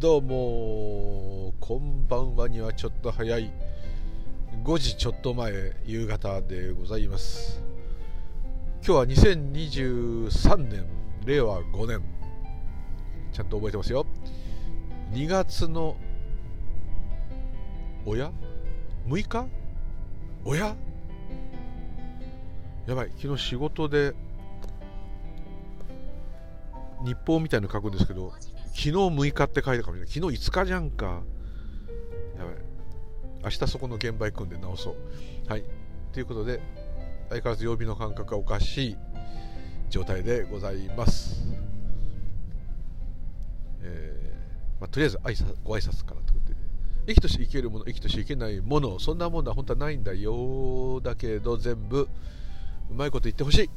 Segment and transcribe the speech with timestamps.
[0.00, 3.50] どうもこんばんはにはちょっと早い。
[4.62, 7.60] 5時ちょっと前夕方でございます。
[8.86, 10.86] 今日は2023年。
[11.26, 12.00] 令和5年。
[13.32, 14.06] ちゃんと覚えてますよ。
[15.10, 15.96] 2月の
[18.06, 18.30] おや
[19.08, 19.48] ？6日？
[20.44, 20.76] おや？
[22.86, 23.10] やばい。
[23.16, 24.14] 昨日仕事で
[27.04, 28.32] 日報みたいの書くんですけど
[28.78, 30.08] 昨日6日って書いたかもしれない。
[30.08, 31.06] 昨日5日じゃんか。
[31.06, 32.54] やばい
[33.42, 35.50] 明日そこの現場行くんで直そう。
[35.50, 35.64] はい。
[36.12, 36.60] ということで
[37.28, 38.96] 相変わらず曜日の感覚がおかしい
[39.90, 41.42] 状態でございます。
[43.82, 46.58] えーまあ、とりあえず挨拶ご挨拶からということで。
[47.08, 51.00] 生きとし生けるもの生きとし生けないものそんなものは本当はないんだよ。
[51.00, 52.08] だけど全部
[52.92, 53.70] うまいこと言ってほしい。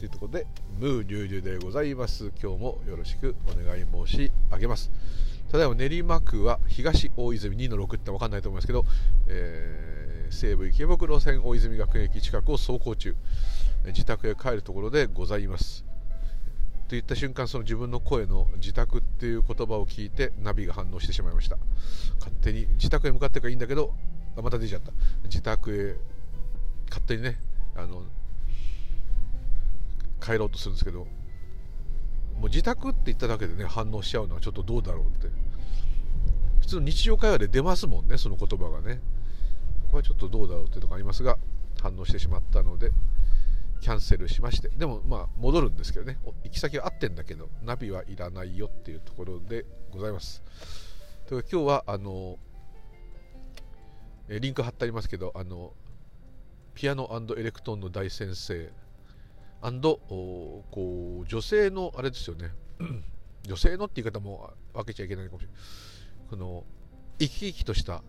[0.00, 0.46] というところで
[0.78, 2.32] ムーリュウリュウでございます。
[2.42, 4.90] 今日もよろしくお願い申し上げます。
[5.50, 8.86] ただいま練馬区は東大泉2の6って分かんないと思いますけど、
[9.28, 13.14] えー、西武池袋線大泉学園駅近くを走行中。
[13.88, 15.84] 自宅へ帰るところでございます。
[15.84, 21.58] と言った瞬間その自分の声の自宅っていう言葉を聞いてナビが反応してしまいました。
[22.20, 23.92] 勝手に自宅へ向かってからいいんだけど
[24.38, 24.92] あまた出ちゃった。
[25.24, 27.38] 自宅へ勝手にね
[27.76, 28.04] あの
[30.20, 31.06] 帰ろうとするんですけど
[32.38, 35.28] もう自宅って言っただけでね反応しちゃうのはちょっとどうだろうって。
[36.60, 39.00] 普通の日常会話で出ますもんねその言葉がね。
[39.90, 41.36] これはちょっとどうだろうってとこありますが
[41.82, 42.92] 反応してしまったので
[43.80, 44.68] キャンセルしまして。
[44.68, 46.18] でもまあ戻るんですけどね。
[46.44, 50.42] 行き先は合ってんだけどナビはいらないよっていうところでございます。
[51.26, 52.38] という今日はあの
[54.28, 55.72] リンク貼ってありますけどあの
[56.74, 58.70] ピアノエレクトーンの大先生
[59.62, 62.52] アンドこう女性のあれですよね。
[63.44, 65.56] 女性のって言い方も分けちゃいけないかもしれない。
[66.30, 66.64] この
[67.18, 68.02] 生き生きとした、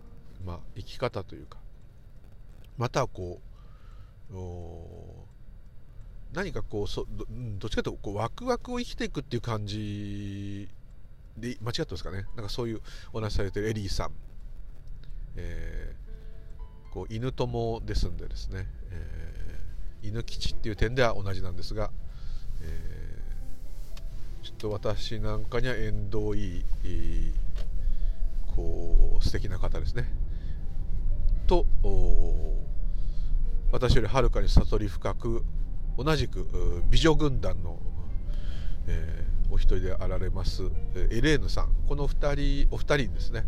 [0.46, 1.58] まあ、生き方というか。
[2.78, 3.42] またこ
[4.32, 4.36] う
[6.34, 7.26] 何かこうそど
[7.60, 10.70] どっちかというとこうワクワクを生きていくっていう感じ
[11.38, 12.26] で間違ってますかね。
[12.36, 12.82] なんかそういう
[13.14, 14.12] お話されてるエリーさん、
[15.36, 19.51] えー、こう犬友ですんでですね、えー
[20.04, 21.92] 犬吉っていう点では同じなんですが、
[22.62, 26.64] えー、ちょっと私なんかには縁遠い
[28.56, 30.06] こう素敵な方ですね。
[31.48, 31.66] と
[33.72, 35.44] 私よりはるかに悟り深く
[35.98, 37.80] 同じく美女軍団の、
[38.88, 40.64] えー、お一人であられます
[40.96, 41.70] エレーヌさん。
[41.88, 43.46] この2人お二人ですね。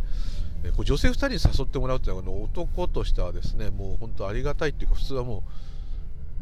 [0.85, 5.41] 女性2人に誘ってもらうというのは男としてはですねもう本当ありがたいっていうか普通はもう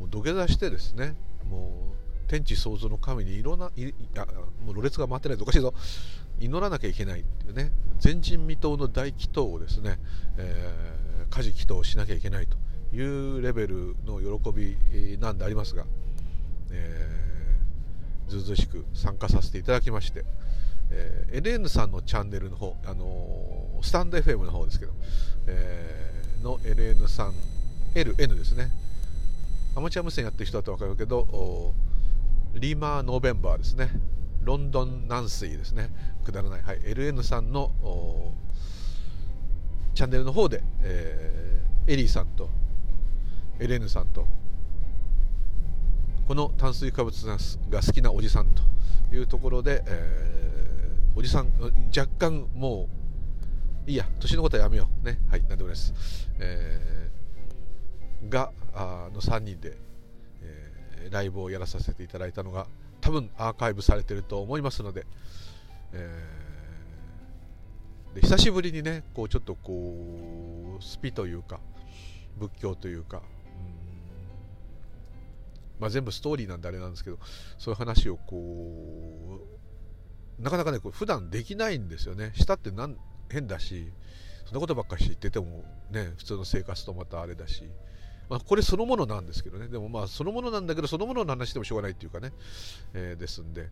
[0.01, 1.13] もう土下座してですね
[1.47, 1.94] も
[2.28, 4.25] う天地創造の神にいろんないや
[4.66, 5.73] もうろれつが回ってないとおかしいぞ。
[6.39, 7.72] 祈らなきゃいけないっていうね。
[8.03, 10.00] 前人未到の大祈祷をですね、
[10.38, 12.57] えー、家事祈祷しなきゃいけないと
[12.95, 14.75] いうレベルの喜び
[15.19, 15.85] なんでありますが、
[16.72, 20.23] えー、ずうずうしく参加させていただきまして、
[20.90, 24.94] えー、LN さんのチャンネルの方、あのー、スタンド FM の方ですけど、
[25.47, 27.34] えー、の LN さん
[27.94, 28.72] LN ですね。
[29.75, 31.73] アマチュア無線やってる人だと分かるけど
[32.53, 33.89] リーマーノーベンバーですね。
[34.43, 35.89] ロンドン南水ですね。
[36.25, 37.71] くだらない、はい、LN さんの
[39.93, 42.49] チャンネルの方で、えー、エリーさんと
[43.59, 44.25] LN さんと
[46.27, 48.63] この炭水化物が好きなおじさんと
[49.15, 51.51] いうところで、えー、おじさん
[51.95, 52.87] 若干も
[53.87, 55.05] ういいや年のことはやめよう。
[55.05, 55.19] ね。
[55.29, 55.41] はい。
[55.47, 55.93] 何でもないです、
[56.39, 57.20] えー、
[58.29, 59.77] があの3人で、
[60.41, 62.67] えー、ライブをやらさせていただいたのが
[63.01, 65.05] 多分アーカイブされてると思いますので,、
[65.93, 71.59] えー、で久しぶりにねこうちょっとこうスピというか
[72.37, 73.22] 仏教というか
[75.79, 77.17] まあ、全部ストーリーなんであれなんですけど
[77.57, 79.40] そういう話をこ
[80.40, 82.34] うなかなかねこう普段できないんですよね。
[82.35, 82.97] したってなん
[83.31, 83.91] 変だし
[84.46, 87.63] そんなことばっかり知っててもね普通の生活とまたあれだし。
[88.31, 89.67] まあ、これそのものなんですけどね。
[89.67, 92.31] でもまあそのものなんだけどそのものの話でもしょうがないっていうかね、
[92.93, 93.67] えー、ですんで、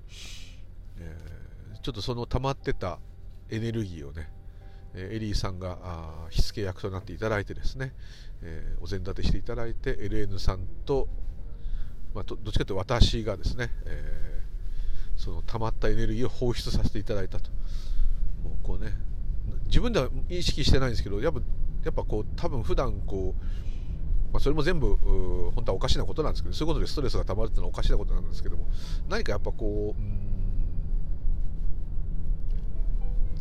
[0.97, 2.99] えー、ちょっとその溜まってた
[3.49, 4.29] エネルギーをね
[4.93, 7.93] エリーさんがあ火付け役となっていただいてですね、
[8.41, 11.07] えー、お膳立てしていただいて LN さんと、
[12.13, 17.49] まあ、どっちかというと私がですね、えー、その溜まったエネルギーを放出させていただいたと。
[18.43, 18.93] もうこうね
[19.67, 21.39] 自分では意識してないんですけどやっぱ
[21.85, 23.68] やっぱこう多分普段こう
[24.31, 24.95] まあ、それも全部
[25.55, 28.67] 本当はおかしなことなんですけどそういうことでストレスがたまるっていうのはおかしなことなんですけども
[29.09, 30.19] 何かやっぱこう、うん、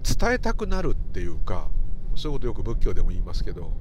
[0.03, 1.69] 伝えたくなるっていうか
[2.17, 3.73] そういうことよく仏教でも言いますけど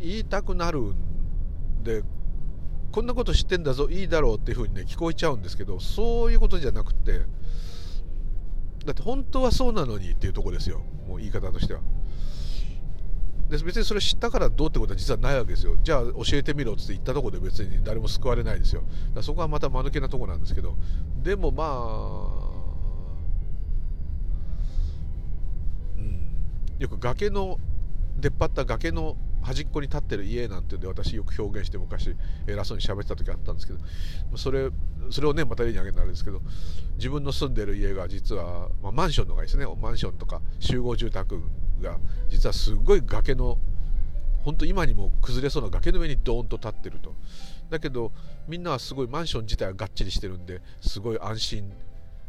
[0.00, 0.94] 言いたくなるん
[1.82, 2.02] で
[2.92, 7.22] こんなこと知ってんだぞいいだろうっていうふうにね聞こえちゃうんですけどそういうことじゃなくて
[8.84, 11.80] だって本当はそうなのにっていうとこですよもう言い方としては。
[13.48, 15.76] で別にそれ知ったからどうってことは実はないわけですよ。
[15.82, 18.82] じゃあ教えてみろっつって言ったとこで別に誰も救われないですよ。
[19.20, 20.74] そこはまた間抜けなとこなんですけど。
[21.22, 21.68] でもまあ
[25.98, 26.30] うん。
[26.78, 27.58] よく崖の
[28.18, 33.78] 出っ張った崖の端っこに立ってる家なんていうんで私よく表現して昔偉そうに喋ってた時あったんですけど
[34.36, 34.70] それ
[35.10, 36.40] それをねまた例に挙げるのあれですけど
[36.96, 39.66] 自分の住んでる家が実は、まあ、マンションのがいいですね。
[39.80, 41.42] マンションとか集合住宅
[41.80, 41.98] が
[42.30, 43.58] 実はすごい崖の
[44.44, 47.14] 本当今にも崩れそうな崖の上にドーンと立ってると。
[47.70, 48.12] だけど
[48.46, 51.72] みんなはすごいマンション自体はがっちりしてるんですごい安心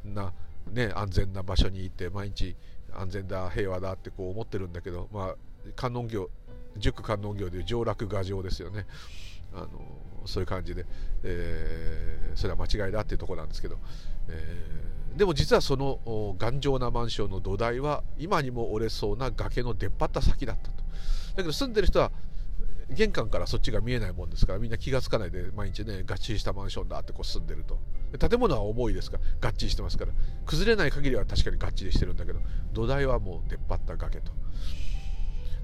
[0.06, 0.34] な、
[0.72, 2.56] ね、安全な場所にいて毎日
[2.94, 5.36] 安全だ平和だってこう思ってるんだけど、まあ、
[5.76, 6.30] 観音業
[6.78, 8.86] 塾観音業でいう上洛牙城ですよね。
[9.54, 9.70] あの
[10.26, 10.86] そういう感じで、
[11.24, 13.78] えー、それは間違いだっていうとこなんですけど、
[14.28, 20.84] えー、でも実はその頑丈なマンションの土台は今にも折れそうな崖の出っ張った先だったと。
[21.36, 22.12] だけど住んでる人は
[22.90, 27.80] 玄関からそっちが見えないもんですからみんな気が付かないで毎日ねがっちりしたマンションだってこう住んでると。
[28.18, 30.12] 建物は重いですからがっちりしてますから。
[30.46, 32.40] 崩れない限りは確かにがっちりしてるんだけど
[32.74, 34.32] 土台はもう出っ張った崖と。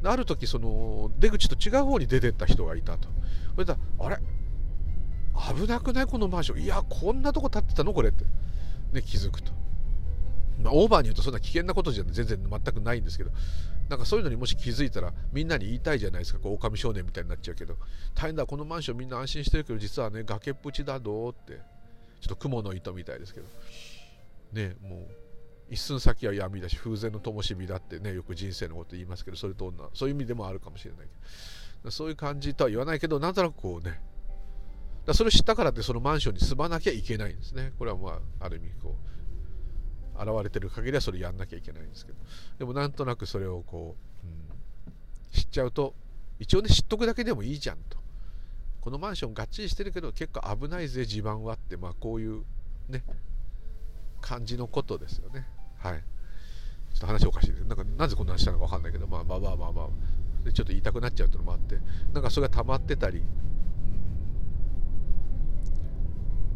[0.04, 3.08] ある時その出口と違う方に出てった人がいたと。
[3.54, 4.18] それであれ？
[5.56, 6.06] 危なくない？
[6.06, 7.94] このマンションいやこんなとこ建ってたの？
[7.94, 8.26] これって、
[8.94, 9.52] ね、気づくと、
[10.62, 13.32] まあ、オーバーに言うとそんな危険なことじゃ全然全くないんですけど。
[13.90, 16.40] なんかそういうのにもし気づいたらみんなに言いたいじゃないですか。
[16.40, 17.76] こう狼少年みたいになっちゃうけど。
[18.16, 21.60] 大変だこのマンションみんな安心してるけど実はね崖っぷちだどうって。
[22.22, 23.48] ちょっと雲の糸みたいですけど。
[24.54, 25.00] ねもう
[25.72, 31.06] 一寸先は闇だし風前の灯火だってねよく人生のこと言いますけどそれとそういう意味でもあるかもしれないけ
[31.86, 31.92] ど。
[31.92, 34.00] そういう感じとは言わないけどなんとなくこうね。
[35.06, 37.72] だそれを知ったからってそのマンションに住まなきゃいけないんですね。
[37.80, 38.98] これはまあある意味こ
[40.16, 42.20] う現れてる限りはそれやんなきゃいけないんですけど。
[42.60, 44.94] でもなんとなくそれをこう、うん、
[45.32, 45.96] 知っちゃうと
[46.38, 47.98] 一応ね知っとくだけでもいいじゃんと。
[48.82, 52.44] このマンションがっちりしてるけど結構危ないぜ地盤はってまあこういう
[52.90, 53.04] ね
[54.20, 55.48] 感じのことですよね。
[55.82, 56.04] はい。
[56.94, 57.66] ちょっと話おかしいです。
[57.66, 59.88] なんかなぜこんな話したのか分かんないけどまあまあまあまあまあ。
[60.44, 61.78] でちょっと言いたくなっちゃうっていうのもあって
[62.14, 63.22] なんかそれが溜まってたり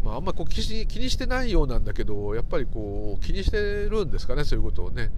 [0.03, 3.57] まあ、あんまりこう気に気にしてないようなんだけどやっぱりこう気にして
[3.89, 5.11] るんですかねそういうことをね。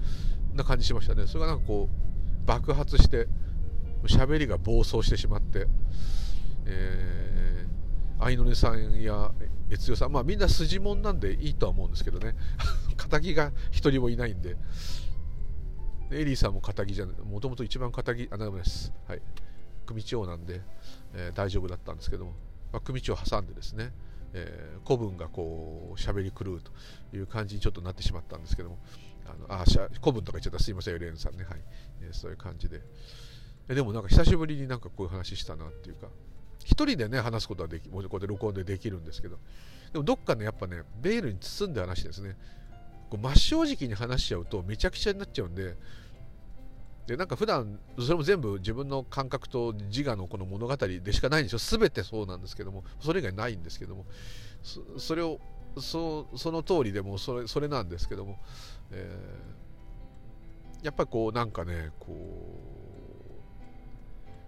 [0.58, 1.28] な感じしましたね。
[1.28, 3.28] それがなんかこう爆発して
[4.06, 5.68] 喋りが暴走してしまって、
[6.66, 7.57] え
[8.20, 9.32] 愛の音さんや
[9.70, 10.12] 悦代さん。
[10.12, 12.36] まあみんな筋もんなんでいいとは思うんですけどね。
[13.10, 14.58] 敵が一人もいないんで。
[16.10, 18.94] エリーさんも敵じゃもともと一番敵あなんです。
[19.08, 19.22] はい。
[19.86, 20.62] 組長なんで、
[21.14, 22.32] えー、大丈夫だったんですけども、
[22.72, 23.92] まあ、組長挟んでですね。
[24.34, 26.72] えー、古文がこう喋り狂うと
[27.16, 28.80] いう感じにちょっとなってしまったんですけども。
[29.26, 29.66] あのあ
[30.02, 30.60] 古文とか言っちゃった。
[30.60, 31.44] すいませんエレンさんね。
[31.44, 31.62] はい、
[32.02, 32.82] えー、そういう感じで。
[33.68, 36.08] でもなんか久しぶりになんかこういう話したなっていうか。
[36.68, 39.38] 一人でね話すことはできもうこうやって録音でできるんですけど。
[39.94, 42.36] でもどっかねやっぱねベールに包んで話ですね。
[43.10, 45.78] こう真正直に話しちゃうとめちゃくちゃになっちゃうんで。
[47.08, 51.80] でなんか普段それも全部自分の感覚と自我のこの物語でしかないんですよ。
[51.80, 52.84] 全てそうなんですけども。
[53.00, 54.06] それ以外ないんですけども。
[54.98, 55.40] それを
[55.80, 58.40] そその通りでもそれそれなんですけども、
[58.92, 62.67] えー、やっぱりこうなんかねこう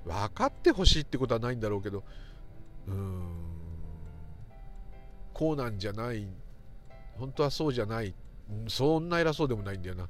[0.05, 2.03] 分かってほしいってことはないんだろうけど。
[2.87, 3.21] うん。
[5.33, 6.27] こうなんじゃない。
[7.17, 8.13] 本当はそうじゃない。
[8.67, 10.09] そんな偉そうでもないんだよな。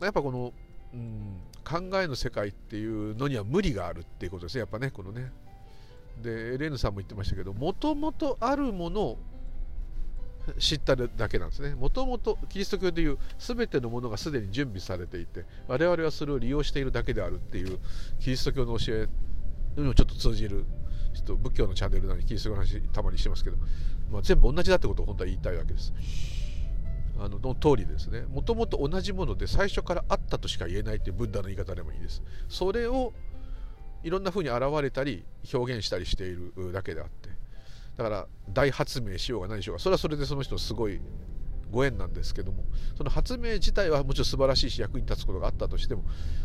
[0.00, 0.52] やっぱこの、
[0.92, 4.60] うん、考えの世界っていうのには無理があるっていうことですね。
[4.60, 5.32] やっぱねこのね。
[6.20, 9.18] でエレーヌさんも言ってましたけどもともとあるものを
[10.58, 11.74] 知っただけなんですね。
[11.74, 17.78] もともとキリスト教でいう全てのものがすでに準備されていて我々はそれを利用しているだけであるっていう
[18.20, 19.08] キリスト教の教え
[19.76, 20.64] にもちょっと通じる
[21.14, 23.56] ちょっと仏教のチャンネルなのにキリスト教の話たまにしてますけど、
[24.10, 25.92] まあ、全部同じだってことを本当は言いたいわけです。
[27.18, 28.22] あのの通りですね。
[28.22, 32.22] もともと同じもので最初からあったとしか言えないというブッダの言い方でもいいです。
[32.48, 33.12] それを
[34.02, 37.21] いろんな風に現れたり表現したりしているだけであって
[37.96, 41.00] だから大発明しようが何しようがそれはそれでその人すごい
[41.70, 42.64] ご縁なんですけども
[42.96, 46.04] その発明自体はもちろん素晴らしいし役に立つことがあったとしても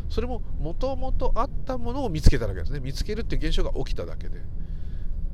[0.10, 2.80] それももともとあったものを見つけただけですね。
[2.80, 4.42] 見つけるっていう現象が起きただけで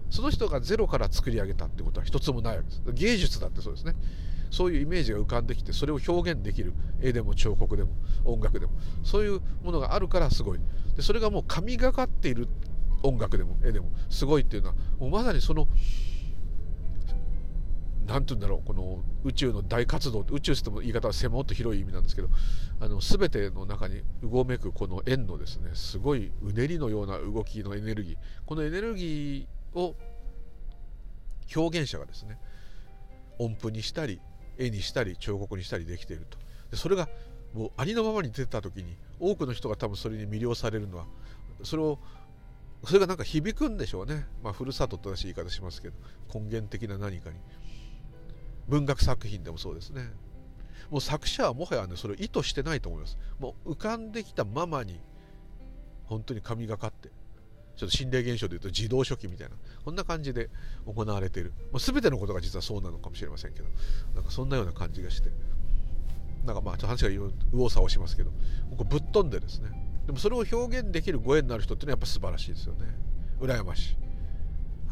[0.09, 2.81] その人がゼロから作り上げたってことは一つもないわけです。
[2.93, 3.95] 芸術だってそうですね。
[4.51, 7.89] そういうイメージが浮かんできてそれを表現できる絵でも彫刻でも
[8.23, 10.59] 音楽でもそういうものがあるからすごい。
[10.95, 12.47] でそれがもう神がかっている
[13.03, 15.67] 音楽でも絵でもすごいっていうのはもうまさにその
[18.05, 22.29] 何て言うんだろうこの宇宙の大活動宇宙っても言い方は狭っと広い意味なんですけど
[22.79, 25.71] あの全ての中にうごめくこの円のですね。
[25.73, 28.17] すごいうねりのような動きのエネルギー。
[28.45, 29.95] このエネルギーを
[31.55, 32.37] 表現者がですね
[33.39, 34.19] 音符にしたり
[34.57, 36.37] 絵にしたり彫刻にしたりできていると。
[36.71, 37.07] でそれが
[37.53, 41.05] もうありのままに出た時に多くの人が多分それに魅了されるのは
[41.63, 41.99] それを
[42.85, 44.25] それがなんか響くんでしょうね。
[44.43, 45.95] まあふるさととらしい言い方しますけど。
[46.33, 47.37] 根源的な何かに。
[48.67, 50.11] 文学作品でもそうですね。
[50.89, 53.17] もう作者はもはやねそれを意図してないと思います。
[53.39, 54.99] もう浮かんできたままに
[56.05, 57.09] 本当に神がかって
[57.77, 60.49] ちょっと心霊現象でいうと自動書記みたいなこんな感じで
[60.85, 63.67] 行われている、まあ、全てのことが実はそうなのかもしれませんけど
[64.13, 65.29] なんかそんなような感じがして。
[66.45, 67.19] なんかまあちょっと話が右
[67.53, 68.31] 往左往しますけど
[68.77, 69.69] こぶっ飛んでですね
[70.05, 72.85] でもそれを表現できるご縁のある人っていうのはやっぱ素晴らしいですよね。
[73.39, 73.97] 羨ましい。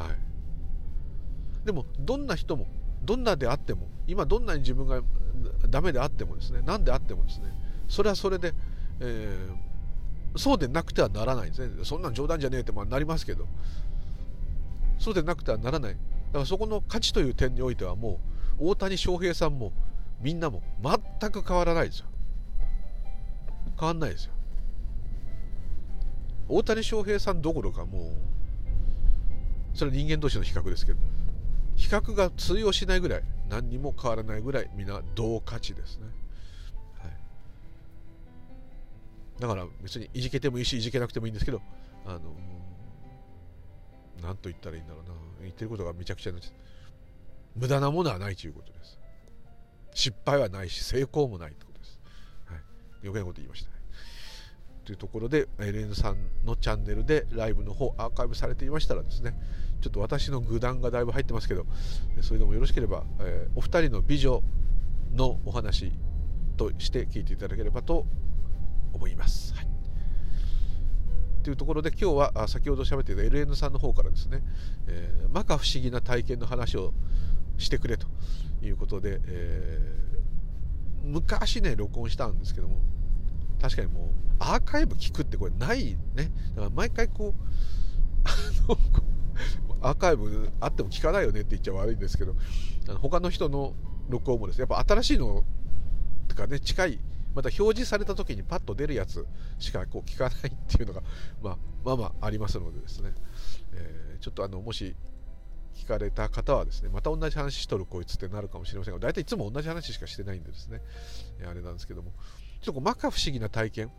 [0.02, 1.66] はい。
[1.66, 2.68] でもどんな人も
[3.04, 5.02] どんなであっても今どんなに自分が
[5.70, 7.54] ダメであってもですね何であってもですね
[7.88, 8.54] それはそれで、
[9.00, 11.84] えー、そうでなくてはならないですね。
[11.84, 13.48] そんなん冗談じゃねえってまあなりますけど。
[15.02, 15.94] そうでなくてはならない。
[15.94, 15.98] だ
[16.34, 18.20] からそこの価値という点においてはも
[18.60, 19.74] う大谷翔平さんも
[20.22, 20.62] みんなも
[21.20, 22.06] 全く変わらないですよ。
[23.80, 24.34] 変わんないですよ。
[26.52, 28.12] 大谷翔平さんどころかも
[29.74, 31.00] うそれは人間同士の比較ですけど
[31.76, 36.06] 比較が通用しないぐらい何にも変わらないぐらい皆同価値ですね、
[37.00, 37.12] はい、
[39.42, 41.62] だから別にいじけてもいいしいじけなくてもいいんですけど
[42.06, 42.20] あの
[44.22, 45.12] 何と言ったらいいんだろうな。
[45.42, 46.40] 言ってることがめちゃくちゃな
[47.56, 49.00] 無駄なものはないということです。
[49.94, 52.00] 失敗はないし成功もないということです、
[52.46, 52.60] はい、
[53.04, 53.81] 余計なこと言いましたね。
[54.92, 59.34] というところで LN さんのチャンネルでライブの方アーカイブされていましたらですね
[59.80, 61.66] ちょっと私の具談がだいぶ入ってますけど
[62.20, 64.44] それでもよろしければ、えー、お二人の美女
[65.14, 65.94] のお話
[66.58, 68.06] として聞いていただければと
[68.92, 69.54] 思います。
[69.54, 69.68] はい
[71.44, 74.44] というところで今日は先ほど喋っていた LN さんの方からですね、
[74.88, 76.94] えー、摩訶不思議な体験の話を
[77.58, 78.06] してくれと
[78.62, 82.76] いうことで、えー、昔ね録音したんですけども
[83.62, 86.32] 確かにもうアーカイブ聞くってこれないね。
[86.56, 87.42] だから毎回こう
[88.24, 88.32] あ
[88.68, 92.36] のアーカイブあっても聞かないよねって言っちゃ悪いんですけど
[92.90, 93.74] あの他の人の
[94.10, 94.58] 録音もです。
[94.58, 95.44] ねやっぱ新しいの
[96.28, 97.00] とかね近い
[97.36, 99.26] また表示された時にパッと出るやつ
[99.60, 101.02] しかこう聞かないっていうのが、
[101.42, 103.14] まあ、まあまあありますのでですね、
[103.74, 104.96] えー、ちょっとあのもし
[105.76, 110.82] 聞かれた方はですねまた同じ話しとるこいつってなるかもしれませんが大体いつも同じ話しかしてないんでですね、
[111.48, 112.12] あれなんですけども。
[112.62, 113.92] ちょっと摩訶不思議な体験、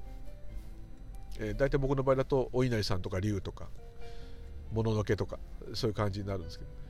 [1.39, 3.69] えー、大体僕の場合だとお稲荷さんとか竜とか
[4.73, 5.39] もののけとか
[5.75, 6.83] そういう感じになるんですけど。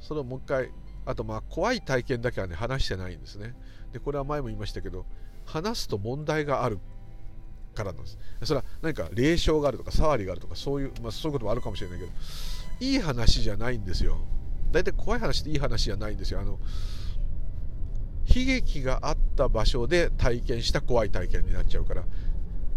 [0.00, 0.70] それをもう一回
[1.06, 3.54] あとまあ怖い体験だけはね話してないんですね。
[3.92, 5.06] でこれは前も言いましたけど
[5.44, 6.78] 話すと問題がある
[7.74, 8.18] からなんです。
[8.44, 12.12] それは何か霊障があるとか触りがあるとかそういう、まあ、そういうこともあるかもしれないけど
[12.80, 14.18] いい話じゃないんですよ。
[14.70, 16.40] 大体怖い話っていい話じゃないんですよ。
[16.40, 16.58] あの
[18.28, 22.04] 悲劇があった場所で体験した怖い体験になっちゃうから。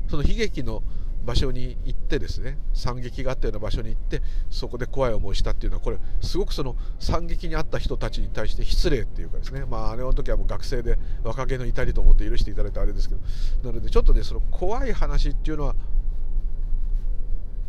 [0.10, 0.84] その悲劇の
[1.25, 9.63] 場所に行ってですね惨劇があったような場所に行ってそこで怖い思いしたっていうのはこれすごくその惨劇にあった人たちに対して失礼っていうかですね。
[9.65, 13.22] まああれの時はもう学生で若気の至りと思って許していただいてあれですけど。
[13.63, 15.75] なのでちょっとねその怖い話っていうのは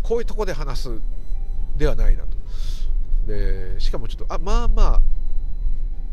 [0.03, 1.01] こういうとこで話す
[1.77, 2.29] ではないなと。
[3.27, 4.83] でしかもちょっとあまあま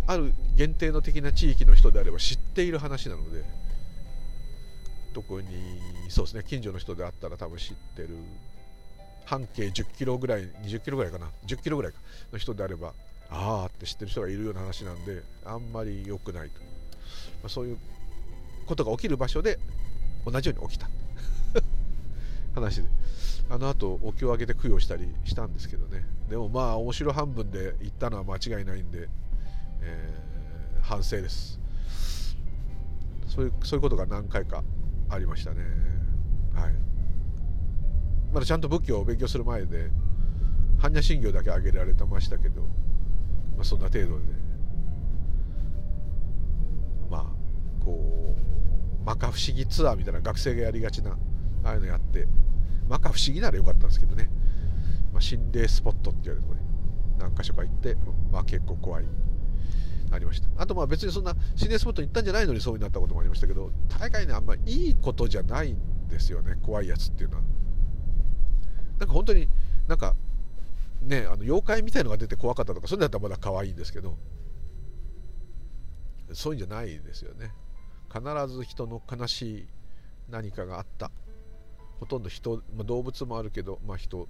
[0.07, 3.45] あある限定の的な地域の人であれば知っている話なので
[5.13, 5.47] 特に
[6.09, 8.09] そうですね近所の人であったら多分知ってる
[9.23, 11.99] 半径10キロぐらい20キロぐらいかな10キロぐらいか
[12.33, 12.91] の人であれば
[13.29, 16.65] ああって知ってる人がいるような話なんであんまり良くないと、ま
[17.45, 17.77] あ、そういう
[18.65, 19.59] ことが起きる場所で
[20.25, 20.89] 同じように起きた。
[22.53, 22.89] 話で。
[23.49, 26.03] あの後お経をあげて供養したりしたんですけどね。
[26.29, 29.07] でもまあ面白半分で行ったのは間違いないんで、
[29.81, 30.28] えー、
[30.89, 31.59] 反省です。
[33.27, 34.63] そういうそういうことが何回か
[35.07, 35.61] ありましたね。
[36.55, 36.73] はい。
[38.33, 39.91] まだちゃんと仏教を勉強する前で
[40.79, 44.25] 般若心経だけ挙げられてましたけど、まあ、そんな程度で。
[47.11, 47.25] まあ
[47.85, 51.11] こう摩訶不思議ツアーみたいな学生がやりがちな
[51.63, 52.27] ああいうのやって
[52.89, 54.27] 摩訶不思議ならよかったんですけどね、
[55.13, 57.95] まあ、心霊スポットって言われるところに何か所か行って、
[58.31, 59.05] まあ、結構怖い。
[60.11, 60.47] ありました。
[60.57, 66.57] あとまあ別にそんな心霊スポットに行ったんじゃないのにそうになったこともありましたけど大概ねあんまいいことじゃないんですよね。
[66.61, 67.43] 怖いやつっていうのは。
[68.99, 69.47] なんか本当に
[69.87, 70.15] なんか
[71.01, 74.17] ねあの妖怪みたいのが出て怖かったとかそういうのだったらまだ可愛いんですけど
[76.33, 77.51] そういうんじゃないですよね。
[78.11, 79.67] 必ず人の悲しい
[80.29, 81.11] 何かがあった。
[81.99, 84.27] ほとんど人、まあ、動物もあるけど、まあ、人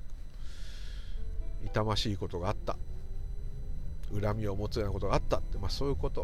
[1.64, 2.78] 痛ましいことがあった。
[4.14, 6.22] 恨みを持つようなことがあったって、まあ、そういうこと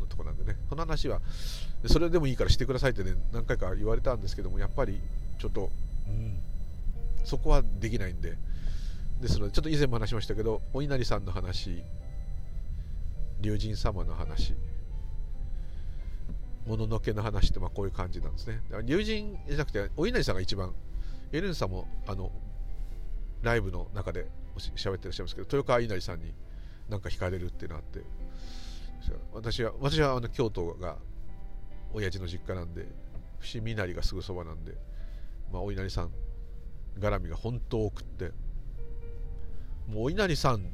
[0.00, 0.56] のとこなんでね。
[0.68, 1.20] この話は
[1.86, 5.00] それでもいいからしてくださいってね何回か言われたんですけどもやっぱり
[5.38, 5.70] ちょっと、
[6.08, 6.38] うん、
[7.24, 8.36] そこはできないんで。
[9.20, 11.82] ですのでちょっと以前も話しましたけどお稲荷さんの話
[13.42, 14.54] 龍神様の話
[16.66, 18.62] もののけの話ってまあこういう感じなんですね。
[18.84, 19.04] 龍神
[19.46, 20.74] じゃなくてお稲荷さんが一番
[21.32, 22.30] エレンさんもあの
[23.42, 24.26] ライブの中で
[24.76, 26.34] 喋ってらっしゃいますけど豊川稲荷さんに
[26.90, 28.04] なんか惹かれるっていうのがあって。
[29.32, 30.96] 私は私はあの京都が
[31.92, 32.86] 親父の実家なんで
[33.40, 34.74] 伏見稲荷がすぐそばなんで、
[35.52, 36.10] まあ、お稲荷さん
[37.00, 38.30] 絡みが本当多くって
[39.88, 40.64] もうお稲荷さん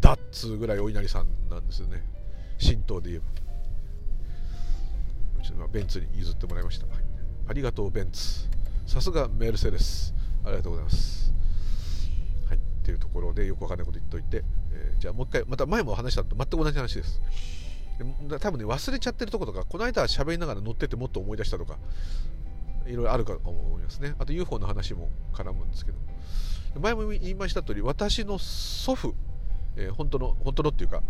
[0.00, 2.04] だっつうぐらいお稲荷さんなんですよね。
[2.60, 3.22] 神道で言え
[5.38, 5.42] ば。
[5.42, 6.86] ちょっとベンツに譲ってもらいました、
[7.48, 8.48] ありがとうベンツ。
[8.86, 10.14] さすがメルセデス。
[10.44, 11.32] ありがとうございます。
[12.48, 12.58] はい。
[12.58, 17.20] っていうところでよくわかんないこと言っといて、えー、じゃあもう一回また前も話したと全く同じ話です。
[18.40, 21.78] 多分ね忘れちゃってるとことかこの間喋りながら乗っててもっと思い出したとか
[22.86, 24.14] いろいろあるかと思いますね。
[24.18, 25.98] あと UFO の話も絡むんですけど。
[26.80, 29.14] 前も言いました通り私の祖父、
[29.76, 31.02] えー、本当の本当のっていうか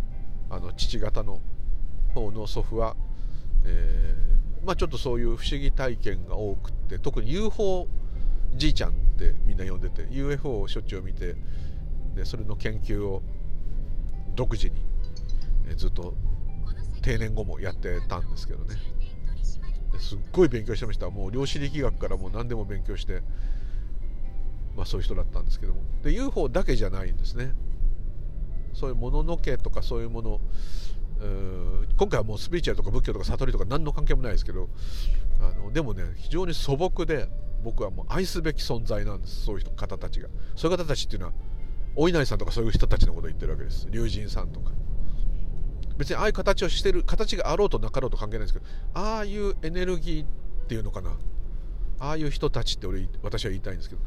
[0.51, 1.41] あの父方の
[2.15, 2.97] 方の祖父は、
[3.65, 7.87] えー、まあ、ちょっとそういう不思議体験が多くって特に UFO
[8.55, 11.37] じいちゃんってみんな呼んでて UFO をしょっちゅう見て
[12.15, 13.23] でそれの研究を
[14.39, 14.75] 独自に、
[15.69, 16.15] え、ずっと
[17.03, 18.77] 定年後もやってたんですけどね。
[19.99, 21.11] すっごい勉強してました。
[21.11, 23.23] もう量子力学からもう何でも勉強して
[24.77, 25.81] まあ、そういう人だったんですけども。
[26.05, 27.53] で UFO だけじゃないんですね。
[28.75, 30.41] そういうもののけとかそういうもの
[31.97, 34.69] 今回はもうスピリチュアルとか仏教とか悟りとか何の関係もないですけど
[35.41, 37.29] あのでもね非常に素朴で
[37.65, 39.47] 僕はもう愛すべき存在なんです。
[39.47, 40.29] そういう方たちが。
[40.55, 41.33] そういう方たちっていうのは
[42.01, 43.89] お稲荷さんとかそういう人たちのことを言ってるわけです。
[43.91, 44.71] 龍神さんとか。
[45.99, 50.27] 別にああいう形をしてる形があろうとなかろうと関係ないんですけどああいうエネルギーっ
[50.69, 51.11] ていうのかな。
[51.99, 54.03] ああいう人たちって俺私は言いたいんですけど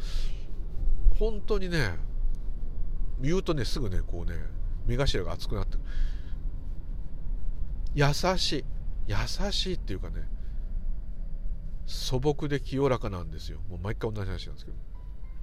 [1.19, 1.97] 本当にね
[3.19, 4.37] 言うとねすぐねこうね
[4.85, 5.77] 目頭が熱くなって
[7.93, 8.65] 優しい
[9.07, 10.29] 優しいっていうかね
[11.85, 13.59] 素朴で清らかなんですよ。
[13.69, 14.90] もう毎回同じ話なんですけど。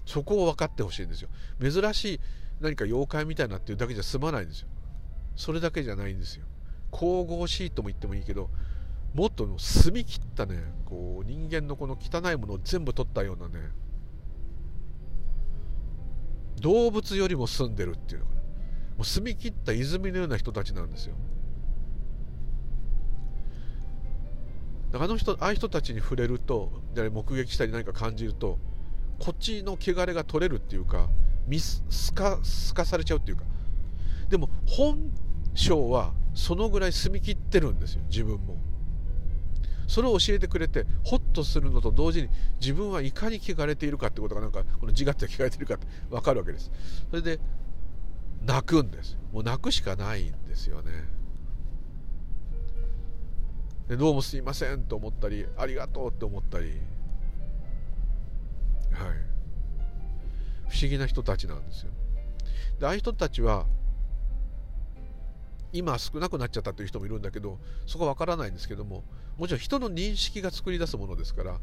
[0.08, 1.28] そこを分かってほしいんですよ。
[1.60, 2.20] 珍しい
[2.60, 4.68] 何か妖怪みたいなっていうだけじゃ済まないんですよ。
[5.36, 6.46] それだけじゃないんですよ。
[6.90, 8.48] 神々しいとも言ってもいいけど
[9.12, 13.68] もっと澄み切ったねこう人間のこの汚いものを全部取ったようなね
[16.62, 18.38] 動物よりも住んでるっていうのがも
[19.00, 21.16] う澄み切った泉のような人たちなんですよ。
[24.94, 28.58] あの人ああいう人たちに触れると目撃したり何か感じると
[29.18, 31.08] こっちの汚れが取れるっていうか
[31.46, 31.82] 見す
[32.14, 33.44] かすかされちゃうっていうか。
[34.28, 35.10] でも本
[35.54, 38.56] 性はそのぐらい澄み切ってるんですよ自分も。
[39.86, 42.28] それを教えてくれてホッとするのと同時に
[42.60, 46.70] 自分はいかに汚れているかってことがなんかこの自我って汚れているかって分かるわけです。
[47.08, 47.40] それで
[48.44, 49.16] 泣くんです。
[49.32, 50.92] もう泣くしかないんですよね。
[53.88, 56.78] でどうもすいませんと思ったりありがとうって思ったり。
[59.04, 59.28] はい。
[60.68, 61.90] 不思議な人たちなんですよ。
[62.78, 63.66] でああいう人たちは
[65.72, 69.04] 今少なくなっちゃったという人もいるんだけどそこは分からないんですけども
[69.36, 71.58] もちろん人の認識が作り出すものですから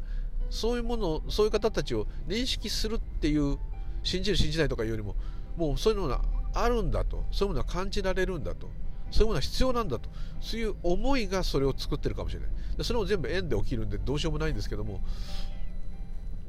[0.48, 3.58] そういうものそういう方たちを認識するっていう
[4.02, 5.16] 信じる信じないとかいうよりも
[5.56, 6.22] もうそういうものが
[6.54, 8.68] あるんだとそういうものが感じられるんだと
[9.10, 10.08] そういうものは必要なんだと
[10.40, 12.48] そういう思いがそれを作ってるかもしれない。
[12.76, 15.00] でそれも全部縁で起きるんでどうしようもないんですけども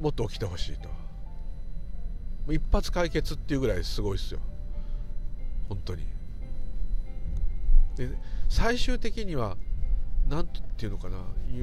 [0.00, 0.88] もっと起きてほしいと。
[2.52, 4.40] 一発解決っていうぐらいすごいですよ。
[5.68, 6.06] 本当に。
[7.96, 8.10] で
[8.48, 9.56] 最終的には
[10.28, 11.18] 何て言うのかな。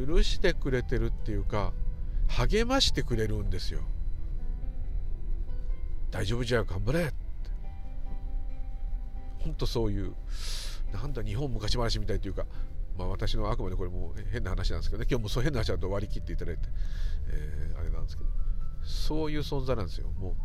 [0.06, 1.74] 許してくれてるっていうか
[2.28, 3.82] 励ましてくれるんですよ。
[6.12, 7.14] 大丈夫じゃ頑張れって。
[9.40, 10.14] 本当そういう
[10.94, 12.46] なんだ日本昔話みたいというか。
[12.98, 15.08] まあ私のあくまでこれも変な話なんですけどね。
[15.10, 16.70] 今日もそう変な話だと割り切っていただいて、
[17.28, 18.30] えー、あれなんですけど
[18.84, 20.12] そういう存在なんですよ。
[20.12, 20.36] もう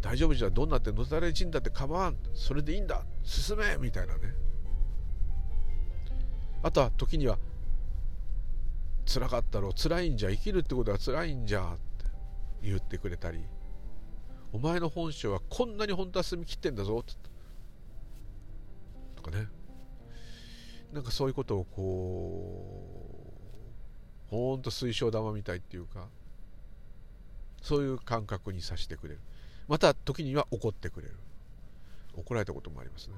[0.00, 1.04] 大丈夫じゃどんなっての？
[1.06, 2.16] たれ死んだって構わん。
[2.34, 3.04] それでいいんだ。
[3.22, 3.76] 進め！
[3.78, 4.34] みたいなね。
[6.62, 7.38] あとは時には
[9.06, 9.72] 辛かったろう。
[9.74, 12.06] 辛いんじゃ生きるってことは辛いんじゃって
[12.62, 13.44] 言ってくれたり。
[14.52, 17.04] お前の本性はこんなに本当は澄み切ってんだぞ。
[19.16, 19.46] とかね。
[20.92, 23.01] なんかそういうことをこう
[24.32, 26.08] ほんと水晶玉みたいっていうか
[27.60, 29.20] そういう感覚にさせてくれる。
[29.68, 31.14] また時には怒ってくれる。
[32.16, 33.14] 怒られたこともありますね。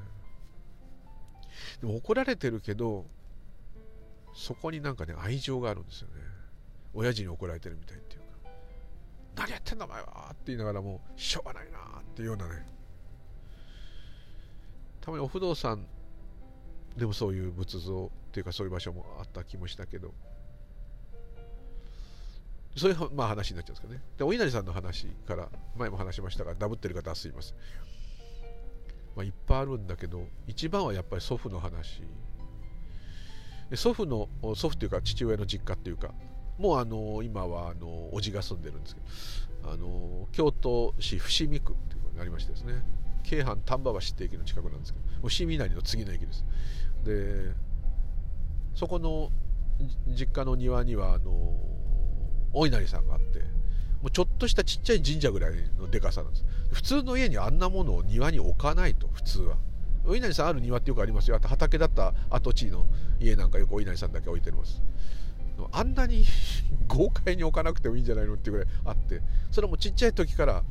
[1.81, 3.07] でも怒られてるけど
[4.35, 6.15] そこになんかね愛情があるんですよね。
[6.93, 8.51] 親父に怒られてるみたいっていうか
[9.37, 12.67] 何やってんだお前はって言いながらもうしょうがないなっていうようなね。
[15.01, 15.87] たまにお不動産
[16.97, 20.13] でもそういう仏像っていうかそういう場所もあった気もしたけど
[22.77, 24.03] そういうまあ話になっちゃうんですけどね。
[24.19, 27.57] でお稲荷さんの話から前も話しましたがダブってる方はすいません、
[29.17, 32.03] まあ、いっぱいあるんだけど一番はやっぱり祖父の話。
[33.75, 36.13] 祖父の祖父というか父親の実家っていうか
[36.59, 39.01] もうあの今はあの叔父が住んでるんですけ
[39.63, 42.83] どあの京都市伏見区っていうのがありましてですね。
[43.23, 46.45] 京阪丹波橋って駅の近くなんですけど伏見稲荷の次の駅です。
[47.05, 47.55] で
[48.75, 49.31] そこの
[50.07, 51.59] 実家の庭にはあの
[52.55, 53.41] お稲荷さんがあって
[54.03, 56.45] もうちょっとしたちっちゃい神社ぐらいのでかさなんです。
[56.73, 59.57] 普通の家にあんなものを庭に置かないと普通は。
[60.07, 61.37] お稲荷さんある庭ってよくありますよ。
[61.37, 62.87] あと畑だった跡地の
[63.19, 64.83] 家なんかよくお稲荷さんだけ置いてます。
[65.73, 66.25] あんなに
[66.89, 70.65] 豪快に置かなくてもいいんじゃないのっていうぐらいあってそれもちっちゃい時から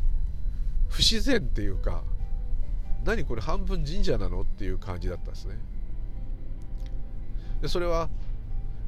[0.89, 2.03] 不自然っていうか
[3.03, 5.57] 何これ半分神社なのっていう感じだったんですね。
[7.61, 8.09] でそれは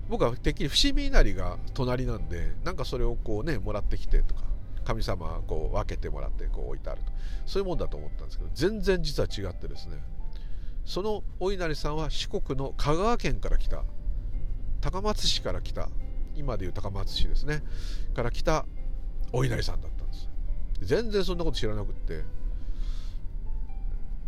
[0.09, 4.43] 僕はてっきり伏見稲荷が隣なんでなんかそれをこうねもらってきてとか
[4.83, 7.11] 神様こう分けてもらってこう置いてあると。
[7.45, 9.97] そういうもんだと思ったんですけど全然実は違ってですね。
[10.85, 13.83] そのお稲荷さんは四国の香川県から来た。
[14.81, 15.89] 高松市から来た。
[16.35, 17.63] 今でいう高松市ですね。
[18.13, 18.65] から来た
[19.31, 20.29] お稲荷さんだったんです。
[20.81, 22.23] 全然そんなこと知らなくって。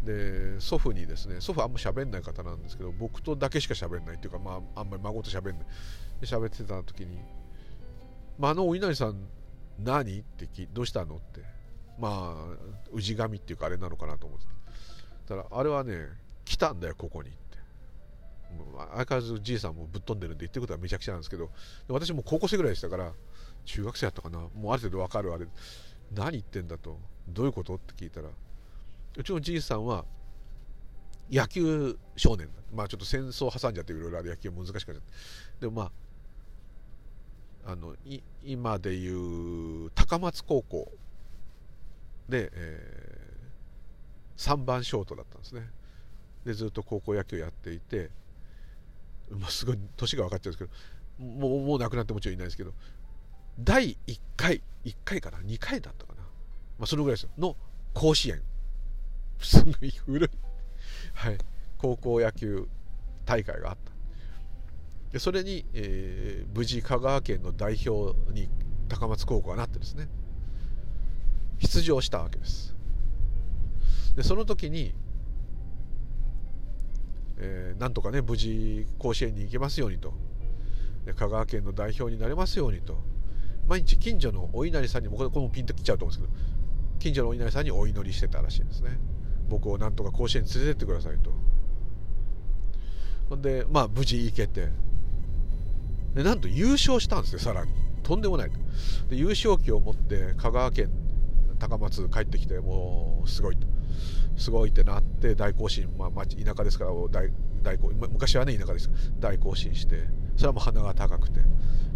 [0.07, 5.67] で祖父にですね祖父あんま喋んない方なんですけど僕とだけしか喋んないっていうか、まあ、あんまり孫と喋んない。
[6.21, 7.19] で喋ってた時に
[8.39, 9.27] 「まあ、あのお稲荷さん
[9.77, 11.55] 何?」って聞どうしたの?」って。
[11.99, 12.35] ま
[12.93, 14.45] あ氏神っていうかあれなのかなと思って
[15.27, 15.35] た。
[15.35, 16.09] らあれはね
[16.45, 17.57] 来たんだよここにって。
[18.77, 21.49] 相変わらずじいさんもぶっ飛んでるんで言ってることはめちゃくちゃなんですけど
[21.87, 23.13] 私も高校生ぐらいでしたから
[23.65, 24.37] 中学生やったかな？
[24.37, 25.47] もうある程度分かるあれ。
[26.13, 26.99] 何言ってんだと。
[27.27, 27.75] どういうこと？
[27.75, 28.29] って聞いたら
[29.17, 30.05] うちのじいさんは
[31.29, 32.49] 野球少年。
[32.73, 35.01] まあちょっと戦争挟んじゃっていろいろある野球難しくなっちゃって。
[35.61, 35.91] でもま
[37.65, 40.91] ああのい今でいう高松高校
[42.29, 45.69] で、えー、3番ショートだったんですね。
[46.45, 48.11] でずっと高校野球やっていて、
[49.31, 50.71] まあ、すごい年が分かっちゃうんです
[51.17, 52.73] けどもうもう亡くなってもちろんいないですけど
[53.59, 57.31] 第1回1回かな2回だったかな、まあ、そのぐらいですよ。
[57.37, 57.57] の
[57.93, 58.41] 甲子園。
[59.39, 60.29] すごい古い、
[61.13, 61.37] はい、
[61.77, 62.67] 高校野球
[63.25, 63.91] 大会があった。
[65.11, 68.49] でそれに、えー、無事香川県の代表に
[68.89, 70.09] 高松高校がなってですね
[71.59, 72.75] 出場したわけです。
[74.15, 74.93] でその時に、
[77.37, 80.13] えー、なんとかね無事甲子園に行けますようにと。
[81.15, 82.97] 香川県の代表になれますようにと。
[83.65, 86.47] 毎日近所のお稲荷さんにもこれもピンときちゃうと思うんですけど
[86.99, 88.97] 近所のお稲荷さんにお祈りしてたらしいですね。
[89.49, 91.31] 僕をなんとか甲子園に連れてってくださいと。
[93.29, 94.69] ほんでまあ無事行けて。
[96.13, 97.71] でなんと優勝したんですよさらに。
[98.03, 98.51] とんでもない
[99.09, 100.89] で優勝旗を持って香川県
[101.59, 103.67] 高松帰ってきてもうすごいと。
[104.37, 107.31] すごいってなって大行進、まあ、田舎ですから大
[107.63, 108.89] 大行昔はね田舎です。
[109.19, 110.05] 大行進して
[110.35, 111.41] それはもう鼻が高くて。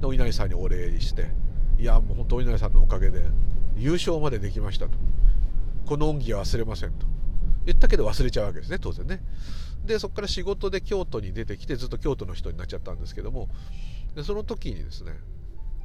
[0.04, 1.30] お稲荷さんにお礼して。
[1.78, 3.24] いやもう本当お稲荷さんのおかげで
[3.78, 4.98] 優勝までできましたと。
[5.86, 7.11] この恩義は忘れませんと。
[7.66, 9.22] 言ったけど忘れちゃうわけですね当然ね。
[9.86, 13.50] でそこから仕事で京都に出てきてずっと京都の人になっちゃったんですけども。
[14.16, 15.14] でその時にですね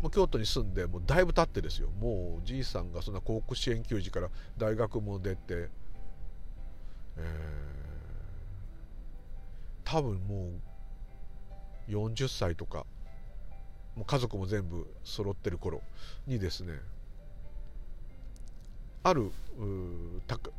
[0.03, 1.91] もう京都に住んでもうだいぶ経ってですよ。
[1.91, 5.71] もうじいさんがそんな航空支援球児から大学も出て、
[7.17, 10.51] えー、多分も
[11.89, 12.85] う40歳とか
[13.95, 15.83] もう家族も全部揃ってる頃
[16.27, 16.75] にですね
[19.09, 19.31] ある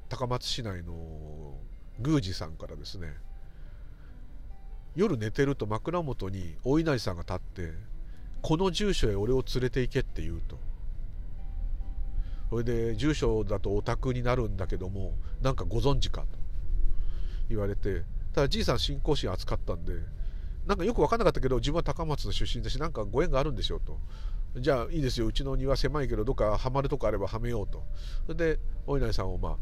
[0.08, 1.58] 高松市内の
[2.00, 3.14] 宮司さんからですね
[4.96, 7.74] 夜寝てると枕元にお稲荷さんが立って
[8.42, 10.58] この住所へ俺を連れて行けって言うと。
[12.50, 16.28] それで住所だとお宅になるんだけどもなんかご存知かと。
[17.50, 19.92] 言われてただじいさん信仰心扱ったんで
[20.66, 24.00] なんかよく分かんなかったけど自分は高松の出身だしなんかご縁があるんでしょうと。
[24.60, 25.28] じゃあいいですよ。
[25.28, 27.84] うちの庭狭いけどどっかはまるとこあればはめようと。
[28.26, 29.58] それでお稲荷さんをまあ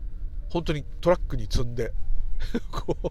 [0.49, 1.93] 本当にトラックに積んで
[2.71, 3.10] こう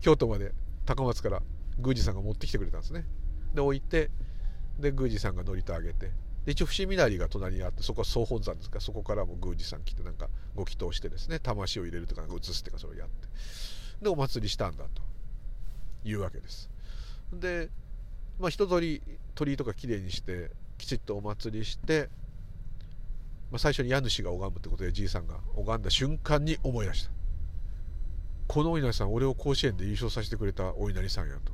[0.00, 0.52] 京都まで
[0.84, 1.42] 高松から
[1.78, 3.04] 宮司さんが持ってきてくれたんですね。
[3.54, 4.10] で置いて
[4.78, 6.12] で宮司さんが乗りとあげて
[6.44, 8.76] で一応伏見稲荷が隣にあってそこは総本山ですか。
[8.76, 13.28] らそこからも宮司さん来てなんかご祈祷してですね魂を入れるとかなんか移すっていうかそれをやって
[14.02, 15.02] でお祭りしたんだと
[16.04, 16.70] いうわけです。
[17.32, 17.70] で
[18.38, 19.02] まあ一通り
[19.34, 22.08] 鳥居とかきれいにしてきちっとお祭りして、
[23.50, 27.10] まあ、最初に家主が拝むってことでじいさんが拝んだ瞬間に思い出した。
[28.48, 31.52] このお稲荷さん俺を甲子園で優勝させてくれたお稲荷さんやと。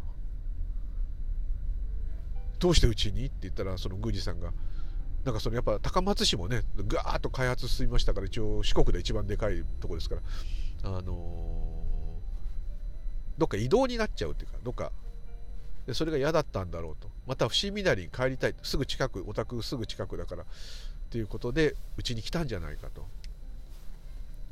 [2.58, 3.26] どうしてうちに？
[3.26, 4.52] って言ったらその宮司さんが
[5.24, 10.16] なんかそのやっぱ高松市もねガーッと開発進みましたから一応四国で一番でかいとこですか
[10.82, 14.92] らあのー、どっか移動になっちゃうっていうかどっか
[15.86, 17.10] でそれが嫌だったんだろうと。
[17.26, 18.54] また伏見稲荷に帰りたい。
[18.62, 20.44] すぐ近くお宅すぐ近くだから。
[21.10, 23.06] ということでうちに来たんじゃないかと。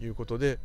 [0.01, 0.59] いうことで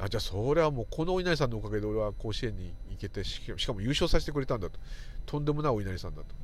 [0.00, 4.78] あじゃあそれはもうこのお稲荷さんのおかげで俺は甲子園に行けてしかも優勝させてくれたんだと。
[5.26, 6.34] とんでもないお稲荷さんだと。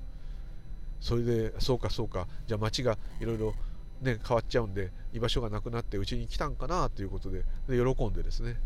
[1.01, 2.29] それでそうかそうか。
[2.47, 3.55] じゃあ町がいろいろ
[4.03, 6.91] ね変わっちゃうんで居場所がなくなってうちに来たんかな？
[6.91, 8.57] ということでで喜んでですね、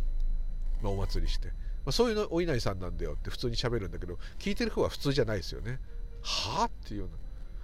[0.83, 1.49] まあ、お祭りして、
[1.85, 5.79] まあ、そういうのお稲荷さんなんだよって普通に喋るんだけど聞いてる方は普通じゃないですよね。
[6.23, 6.65] はあ？
[6.65, 7.09] っていうよう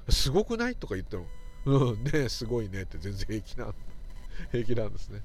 [0.06, 0.12] な。
[0.12, 0.76] すごくない？
[0.76, 1.26] とか言っても。
[1.66, 3.74] うんねすごいねって全然平気な
[4.52, 5.22] 平気なんですね。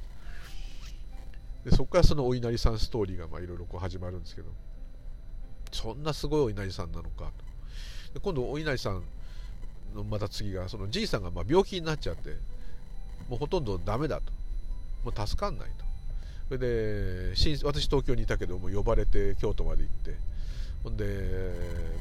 [1.66, 4.50] でそこからそのお稲荷さんストーリーがいろいろ始まるんですけど。
[5.72, 8.14] そんなすごいお稲荷さんなのかと。
[8.14, 9.04] で今度お稲荷さん
[9.94, 12.38] のまた次がそのじいさんがま病気になっちゃって
[13.28, 14.32] もうほとんどダメだと。
[15.04, 15.85] もう助かんないと。
[16.48, 20.16] それで私東京にいたけども呼ばれて京都まで行って。
[20.84, 21.52] ほんで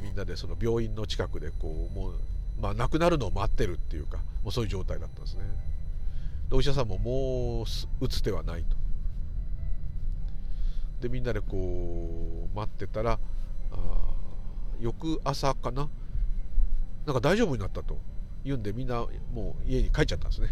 [0.02, 2.14] みんなでその病院の近くでこうもう
[2.60, 5.42] まあ亡くなるのを待ってるっていうかもうそういう状態だったんですね。
[6.50, 7.64] でお医者さんももう
[8.04, 8.76] 打つ手はないと。
[11.00, 13.18] でみんなでこう待ってたら
[13.72, 13.78] あ
[14.78, 15.88] 翌朝かな？
[17.06, 17.98] なんか大丈夫になったと。
[18.44, 20.48] 言うんでみんなもう家に帰っちゃったんですね。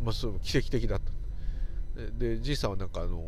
[0.00, 1.10] まあ、その奇跡的だった。
[2.18, 3.24] でじいさんはなんかあの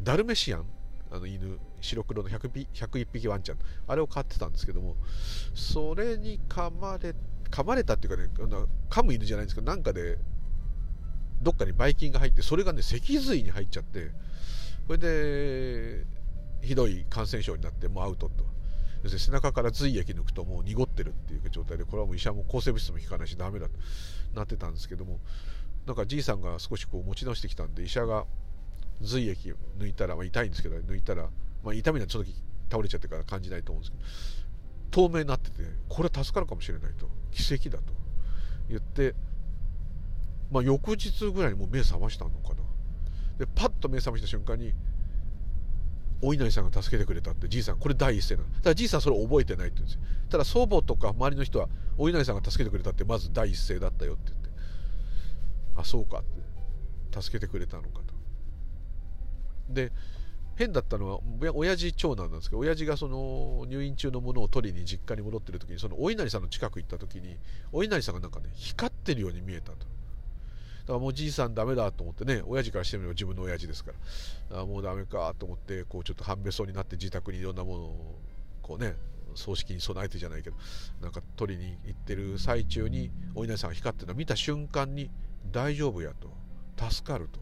[0.00, 0.66] ダルメシアン？
[1.10, 1.58] あの犬。
[1.80, 3.58] 白黒の 100, 101匹ワンちゃん。
[3.86, 4.96] あれを飼ってたんですけども
[5.54, 7.14] それに噛まれ
[7.50, 8.28] 噛まれたっていうかね
[8.90, 10.18] 噛む犬じゃないんですけどなんかで
[11.40, 14.10] どっかにばい菌が入ってそれがね脊髄に入っちゃって
[14.86, 16.04] それで
[16.62, 18.44] ひどい感染症になってもうアウトと。
[19.04, 23.74] 要するに背中から髄液抜くともう濁ってるっていう状態でこれはもう医者も抗生物質も効かないしダメだと
[24.34, 25.20] なってたんですけども
[25.88, 28.26] なんかじいさんが少しこう持ち直してきたんで医者が
[29.00, 31.30] 髄液抜いたら、まあ、痛いんですけど抜いたら、
[31.64, 32.30] まあ、痛みはちょっと
[32.70, 37.08] 倒れちゃってから感じないと思うんですけど透明になっててこれは助かるかもしれないと。
[37.30, 37.92] 奇跡だと。
[38.68, 39.14] 言って、
[40.50, 42.56] まあ、翌日ぐらいにもう目覚ましたのかな。
[43.38, 44.74] でパッと目覚ました瞬間に
[46.20, 48.48] お稲荷さんが助けてくれたってじいさんこれ第一声なの。
[48.62, 50.00] ただじいさんそれを覚えてないって言うんですよ。
[50.28, 54.37] ただ祖母とか周りの人はお稲荷さんが助けてくれたってまず第一声だったよって。
[55.78, 56.22] あそうかっ
[57.12, 58.14] て助けてくれたのかと。
[59.70, 59.92] で
[60.56, 61.20] 変だったのは
[61.54, 67.36] 親父長男なんですけど親父がその入院中のものを取りに実家に戻ってる時にそのお稲荷さんの近く行った時に
[67.70, 69.78] お稲荷さんがなんかね光ってるように見えたと。
[69.78, 73.92] だからもうじいさんダメだと思ってね親父からしてみれば自分の親父ですか
[74.50, 74.60] ら。
[74.62, 78.18] あもうダメかと思ってこうちょっと半べそうになって自宅にいろんなものを
[78.62, 78.96] こうね
[79.36, 80.56] 葬式に備えてじゃないけど
[81.00, 85.10] なんか取りに行ってる最中にお稲荷さんが光ってるのを見た瞬間に
[85.50, 86.28] 大丈夫やと。
[86.90, 87.40] 助かると。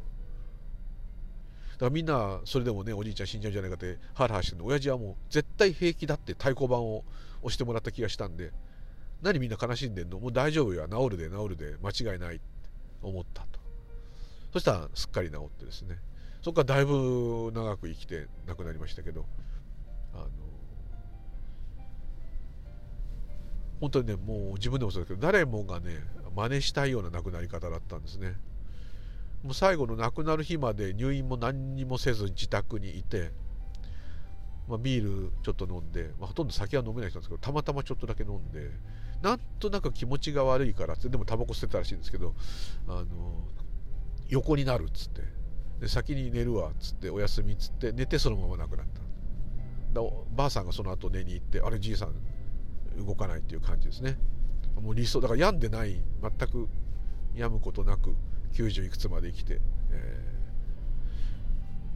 [1.74, 4.66] だからみんなそれでもねおじいちゃん死んじゃうんじゃないかってハラハラしてるの。
[4.66, 7.04] 親父はもう絶対平気だって太鼓判を
[7.42, 8.52] 押してもらった気がしたんで
[9.22, 10.18] 何みんな悲しんでんの？
[10.18, 11.76] もう大丈夫や治るで治るで。
[11.82, 12.44] 間違いないって
[13.02, 13.60] 思ったと。
[14.52, 15.98] そしたらすっかり治ってですね。
[16.42, 19.26] そこからだいぶ長く生きて亡くなりましたけど。
[20.14, 20.28] あの
[23.80, 26.02] 本当にねもう自分でもそうだけど誰もがね
[26.36, 28.34] 真似したいような亡くなり方だったんですね。
[29.42, 33.30] もう最後の亡くなる日まで入院も何にもせず自宅にいて、
[34.68, 38.70] まあ、ビールちょっと飲んで、まあ、ほとんど酒は飲めない人なんですけどたまたまちょっとだけ飲んで
[39.22, 42.34] なんとなく気持ちが悪いからってでもタバコ捨てたらしいんですけど
[42.88, 43.04] あの
[44.28, 45.22] 横になるっつって
[45.80, 49.00] で先に寝るわっつってお休みっつって寝てそのまま亡くなった。
[50.00, 50.02] だ
[50.34, 52.12] ばあさんがその後寝に行ってあれじいさん
[53.06, 54.18] 動かないっていう感じですね。
[54.80, 56.68] もう理想だから病んでない全く
[57.34, 58.14] 病むことなく
[58.54, 59.60] 90いくつまで生きて、
[59.90, 60.20] え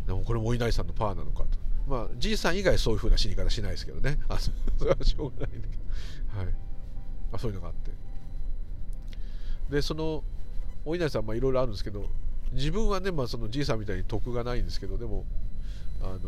[0.05, 1.59] ー、でもこれもお稲荷さんのパワーなのかと。
[1.87, 4.19] まあじいさん以外そういうふうな死に方しないですけどね。
[4.29, 4.51] あ そ
[4.85, 6.55] れはしょうがないんだけど、はい。
[7.33, 7.90] あ、そういうのがあって。
[9.71, 10.25] でその
[10.85, 12.07] お稲荷さんいろいろあるんですけど
[12.53, 15.25] 自分はね、まあ、そのじいさんみたいに得がないんですけどでも
[16.03, 16.25] あのー、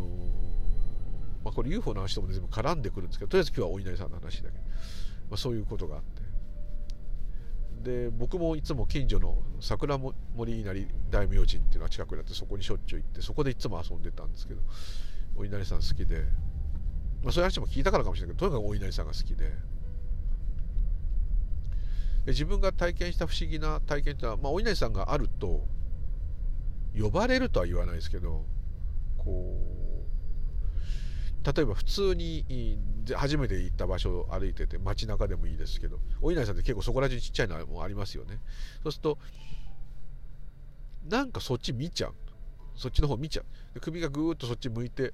[1.45, 4.59] まあ、これ UFO の話とも全部絡んでくるんですけどとりあえず今日はお稲荷さんの話だけ。
[4.59, 4.65] ど、
[5.31, 6.22] まあ、そういうことがあって。
[7.83, 14.61] で僕もいつも近所の桜森稲荷大明神っていうのが近くにあってそこにしょっちゅう行ってそこでいつも遊んでたんですけど
[15.37, 16.25] お稲荷さん好きで、
[17.23, 19.53] まあ、そういう話も聞いたからかもしれないけどとにかくお稲荷さんが好きで。
[22.25, 25.67] で自分が体験した不思議な体験っていうのは、まあ、お稲荷さんがあると
[26.97, 28.45] 呼ばれるとは言わないですけど
[29.19, 29.82] こう
[31.45, 32.79] 例えば普通に
[33.15, 38.39] 初めて行った場所を歩いてて街中でもいいですけどお稲荷さんって結構そこら中にちっちゃいのもありますよね。
[38.83, 39.19] そうすると
[41.09, 42.15] なんかそっち見ちゃう。
[42.77, 43.43] そっちの方見ちゃ
[43.75, 43.81] う。
[43.81, 45.13] 首がぐーっとそっち向いて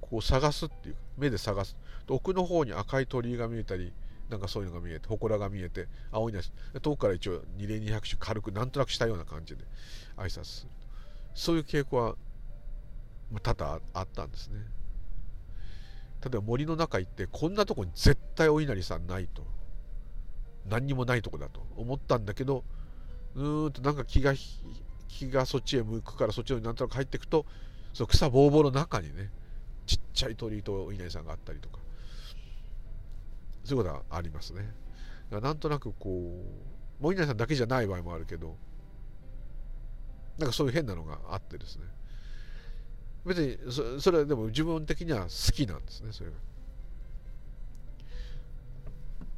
[0.00, 1.76] こう探すっていう目で探す。
[2.08, 3.92] 奥の方に赤い鳥居が見えたり
[4.30, 9.64] なんかそういうのが見えて祠が見えて青いなし遠くから一応二礼二拍手軽くなんとなくしたような感じで
[10.16, 10.70] 挨拶する。
[11.34, 12.14] そういう傾向は
[13.42, 14.60] 多々あったんですね。
[16.26, 19.46] 例えば森の中行ってこんなとこに絶対お稲荷さんないと。
[20.68, 21.64] 何にもないとこだと。
[21.76, 22.64] 思ったんだけど
[23.36, 24.34] うーんとなんか気が
[25.06, 27.46] 気がそっちへ向くからそっちになんとなく入っていくと
[27.92, 29.30] その草ぼうぼうの中にね
[29.86, 31.78] ちっちゃい鳥居とお稲荷さんがあったりとか。
[33.62, 34.68] そういうことはありますね。
[35.30, 36.44] なんとなくこ
[37.00, 38.56] うお稲荷さんだけじゃない場合もあるけど
[40.38, 41.84] なんかそういう変なのがあってですね。
[43.26, 46.36] 別にそそれはでも自分的には好きなんですねそれが。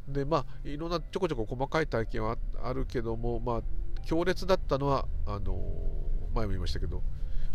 [0.08, 3.62] でまあいろんなちょこちょこ細かい体験はあるけどもまあ
[4.06, 5.58] 強烈だったのはあの
[6.34, 7.02] 前も言いましたけど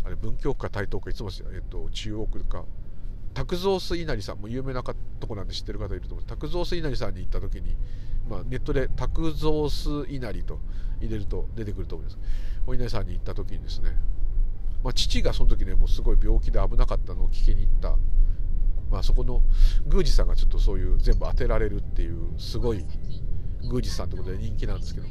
[0.04, 2.64] あれ文京区か台東区いつも、えっと、中央区か
[3.32, 4.94] 卓造水稲荷さんも有名なと
[5.26, 7.76] こなんで知ってる方いると思う卓造水稲荷さんに行った時に、
[8.28, 10.60] まあ、ネットで卓造水稲荷と
[11.00, 12.18] 入れると出てくると思います
[12.66, 13.96] お稲荷さんに行った時にですね、
[14.84, 17.96] まあ、父がその時ねもうすごい病気で危なかったのを聞きに行った、
[18.90, 19.40] まあ、そこの
[19.86, 22.84] 宮司さんがちょっとそういう全部当てられるっていうすごい
[23.62, 25.08] 宮司さんってことで人気なんですけど、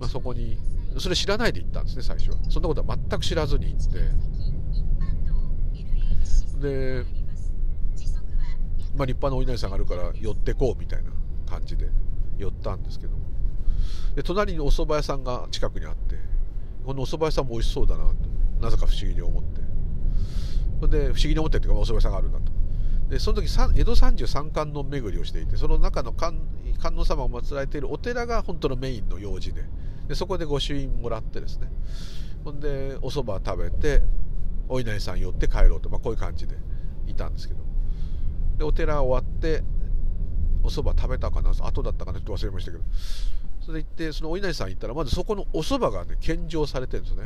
[0.00, 0.58] まあ、そこに
[0.98, 2.38] それ知らないで行ったんですね最初は。
[2.50, 3.98] そんなことは全く知らずに行って。
[6.60, 7.04] で
[8.96, 11.10] まあ、立派なお稲荷さんがあるから寄ってこうみたいな
[11.46, 11.90] 感じで
[12.38, 13.12] 寄ったんですけど。
[14.16, 16.35] で隣にお蕎麦屋さんが近くにあって。
[16.86, 18.14] このお蕎麦屋さんも美味しそうだなと。
[18.60, 19.60] なぜか不思議に思って。
[20.80, 22.52] それで不思議に思ってっていうかお蕎麦屋さんがあるんだと。
[23.10, 26.40] でその時江戸三十三観音巡りをしていてその中の観
[26.96, 29.64] 音様を祀られているお寺が本当のメインの用事で
[30.08, 31.68] でそこで御朱印もらってですね。
[32.44, 34.02] ほんでお蕎麦食べて
[34.68, 36.56] お稲荷さん寄って帰ろうと、まあ、こういう感じで
[37.06, 37.60] いたんですけど。
[38.58, 39.62] でお寺終わって
[40.62, 42.84] お蕎麦食べたかな後だったかなちょって忘れましたけど。
[43.66, 47.24] それで行ってそのお稲荷さん行ったらまずそこのお蕎麦がね献上されてるんですね。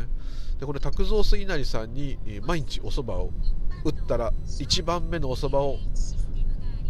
[0.59, 3.31] でこれ卓造水稲荷さんに毎日お蕎麦を
[3.85, 5.77] 打ったら1番目のお蕎麦を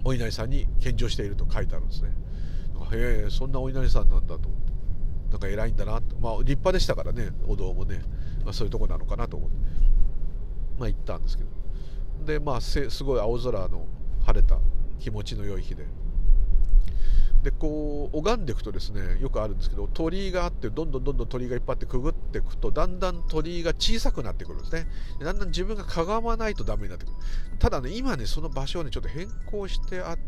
[0.04, 2.10] お稲荷さんに献上していると書いてあるんですね。
[2.92, 4.72] へえそんなお稲荷さんなんだと思って。
[5.32, 8.02] なんか偉いんだなとまあ立派でしたからねお堂もね、
[8.44, 9.56] まあ、そういうとこなのかなと思って。
[10.78, 11.50] まあ行ったんですけど。
[12.24, 13.88] でまあすごい青空の
[14.24, 14.60] 晴れた
[15.00, 15.88] 気持ちの良い日で。
[17.42, 24.86] でこう拝んでいくとですねよくあるんですけど鳥居があってどんどんどんどん鳥居がいっぱいあってくぐっていくとだんだん鳥居が小さくなってくるんですね。
[25.20, 27.14] だんだん自分がかがまないとダメになってくる。
[27.58, 30.18] ただね今ねその場所をねちょっと変更してあっ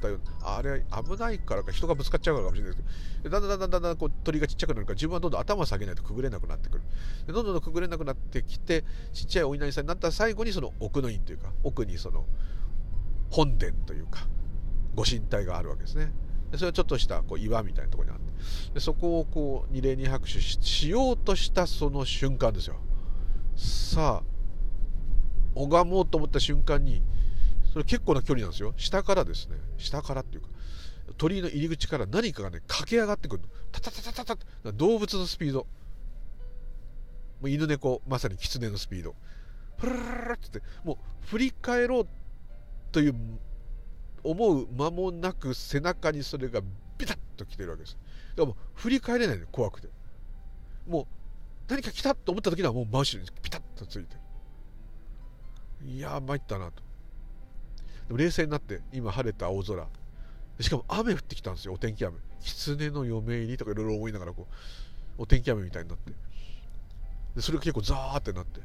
[0.00, 6.84] たようなあれ危ないからか人がぶつかっちゃうからかもしれないですけどだんだんだんだんだんこう鳥がちっちゃくなるから自分はどんどん頭下げないとくぐれなくなってくる。
[7.28, 8.82] でどんどんどんくぐれなくなってきて
[9.12, 12.26] ちっちゃいお稲荷さんになったら最後にその奥の院というか奥にその
[13.30, 14.26] 本殿というか
[14.94, 16.12] ご神体があるわけですね。
[16.56, 18.26] でそれはちょっとしたこう岩みたいなところにあって。
[18.74, 22.76] でそこをこう二礼二拍手しようとしたその瞬間ですよ。
[23.56, 27.02] さあ拝もうと思った瞬間に
[27.72, 28.74] それ結構な距離なんですよ。
[28.76, 29.56] 下からですね。
[29.76, 30.48] 下からっていうか
[31.18, 35.60] 鳥居の入り口から何かがね駆け上がってくるタタタタタタ動物のスピード。
[37.40, 39.14] もう犬猫まさに狐のスピード。
[39.76, 40.96] プルルルルってもう
[41.28, 42.06] 振り返ろう
[42.92, 43.14] という
[44.26, 46.60] 思う間もなく背中にそれが
[46.98, 47.96] ビタッと来てるわけです。
[48.34, 49.88] でも振り返れないの怖くて。
[50.86, 51.06] もう
[51.68, 54.16] 何か来たと思った時にはもう真後ろにピタッとついて。
[55.82, 56.82] るいや参ったなと。
[58.08, 59.86] でも冷静になって今晴れた青空。
[60.60, 62.16] しかも雨降ってきたんですよお天気雨。
[62.40, 64.46] 狐の嫁入りとかいろいろ思いながらこ
[65.18, 66.12] うお天気雨みたいになって。
[67.34, 68.60] でそれが結構ザーってなって。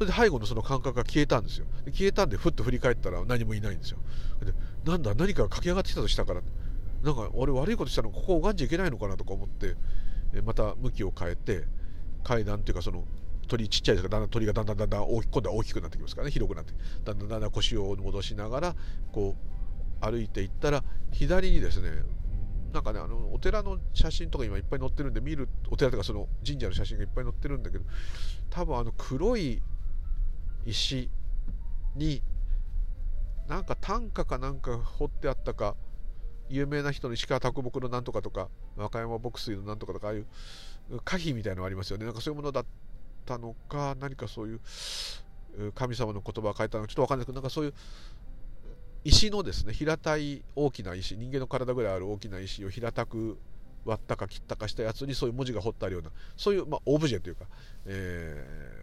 [0.00, 1.66] それで背後のその感覚が消えたんですよ。
[1.92, 3.98] 消えたんでふっと振り返ったら何もいないんですよ。
[4.42, 4.54] で
[4.90, 6.40] なんだ何かが駆け上がってきたとしたから
[7.02, 9.76] なんか俺悪いことしたのここを拝んじゃいけないのかなとか思って
[10.42, 11.64] また向きを変えて
[12.24, 13.04] 階段っていうかその
[13.46, 16.72] 鳥ちっちゃいですからだんだん鳥がだんだんだんだん大き今度は大きくなってきますからね広くなって。
[17.04, 18.74] だんだんだんだん腰を戻しながら
[19.12, 20.82] こう歩いていったら
[21.12, 21.90] 左にですね
[22.72, 27.84] なんかねあのお寺の写真とか今いっぱい載ってるんで見るお寺とかその神社の写真がいっぱい載ってるんだけど
[28.48, 29.60] 多分あの黒い
[30.66, 31.10] 石
[31.96, 32.22] に
[33.48, 35.74] なんか短歌かなんか彫ってあったか
[36.48, 40.26] 有名な人の石川啄木のなんとかとか和歌山牧水のなんとかとかああいう
[41.04, 42.04] 可否みたいなのありますよね。
[42.04, 42.64] なんかそういうものだっ
[43.24, 44.60] たのか何かそういう
[45.74, 47.74] 神様の言葉を書いたのかちょっと分かんないけどなんかそういう
[49.04, 53.38] 石のですね平たい大きな石人間の体ぐらいある大きな石を平たく
[53.84, 57.46] 割ったか切ったかしたやつにそういう文字が彫ってあるようなそういう、まあ、オブジェというか、
[57.86, 58.79] え、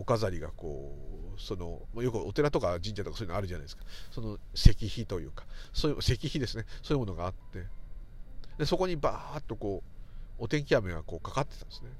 [0.00, 0.96] お飾りがこ
[1.36, 3.84] うそのよくお寺とか神社とかそういうのあるじゃないですか。
[4.10, 5.44] その石碑というか
[5.74, 6.64] そういう石碑ですね。
[6.82, 7.66] そういうものがあって。
[8.58, 9.82] でそこにバーッとこ
[10.38, 11.90] うお天気雨がこうかかってたんですね。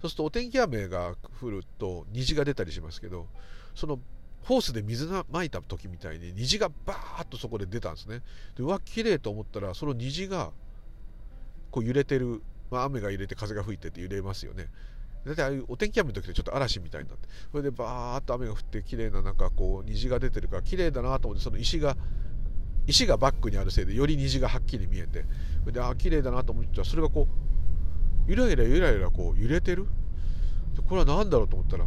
[0.00, 3.26] そうするとお天気雨が降ると虹が出たりしますけど
[3.74, 3.98] その
[4.42, 8.20] ホースで水がまいた時みたいに虹がバーッとそこで出たんですね。
[8.56, 10.50] でうわ綺麗と思ったらその虹が
[11.70, 14.68] こう揺れてる、まあ、雨が揺れて風が吹いてて揺れますよね。
[15.26, 21.96] 大体ああいうお天気雨の時ってちょっと嵐みたいになってそれでバーッと雨が降って綺麗ななんかこう虹が出てるから綺麗だなと思ってその石が
[22.86, 25.24] 石がバックにあるせいでより虹がはっきり見えて
[25.60, 29.86] それでああ綺麗だなと思ってたらそれがこうゆらゆらゆらゆらこう揺れてる？
[30.86, 31.86] これは何だろうと思ったら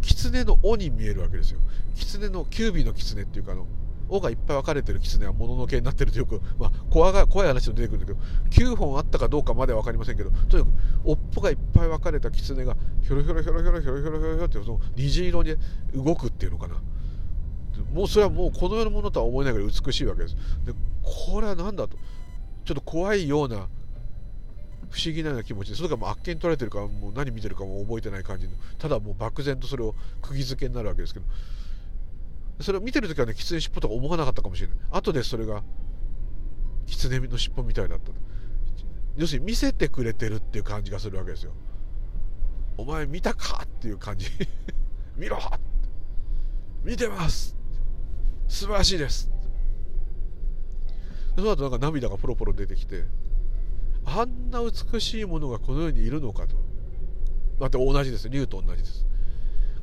[0.00, 1.60] 狐の尾に見えるわけですよ。
[1.94, 3.66] 狐のキュービーの狐っていうかあの
[4.12, 8.18] 尾がいっぱい分かれてる狐はもののけになってるとよく、まあ、怖が怖い話も出てくるんだけど
[8.50, 15.56] 9本あったかどうかまでは分かりませんけどとにかく尾っぽがいっぱい分かれた狐がひょろひょろひょろひょろひょろひょろひょろってその虹色に
[15.94, 16.76] 動くっていうのかな
[17.92, 21.96] もうそれはもうこの世のものとは思えないぐらい美しいわけですでこれは何だと
[22.64, 23.68] ちょっと怖いような
[24.90, 31.26] 不思議なような気持ちでそれがもうあっけに取られてるからもう何見てるかも覚えてない感じのただもう漠然とそれを釘付けになるわけですけど
[32.62, 34.76] それを見てる時はね狐尻尾とか思わなかったかもしれない。
[34.90, 35.62] 後でそれが
[36.86, 38.12] 狐の尻尾みたいだった
[39.16, 41.52] 要するに見せてくれてるっていう感じがするわけですよ。
[42.78, 44.26] お前見たかっていう感じ。
[45.16, 45.38] 見ろ
[46.84, 47.54] 見てます
[48.48, 49.30] 素晴らしいです
[51.36, 53.04] その後なんか涙がポロポロ出てきて
[54.04, 56.56] あんな美しいものがこの世にいるのかと。
[57.60, 58.28] だって同じです。
[58.28, 59.06] 竜と同じです。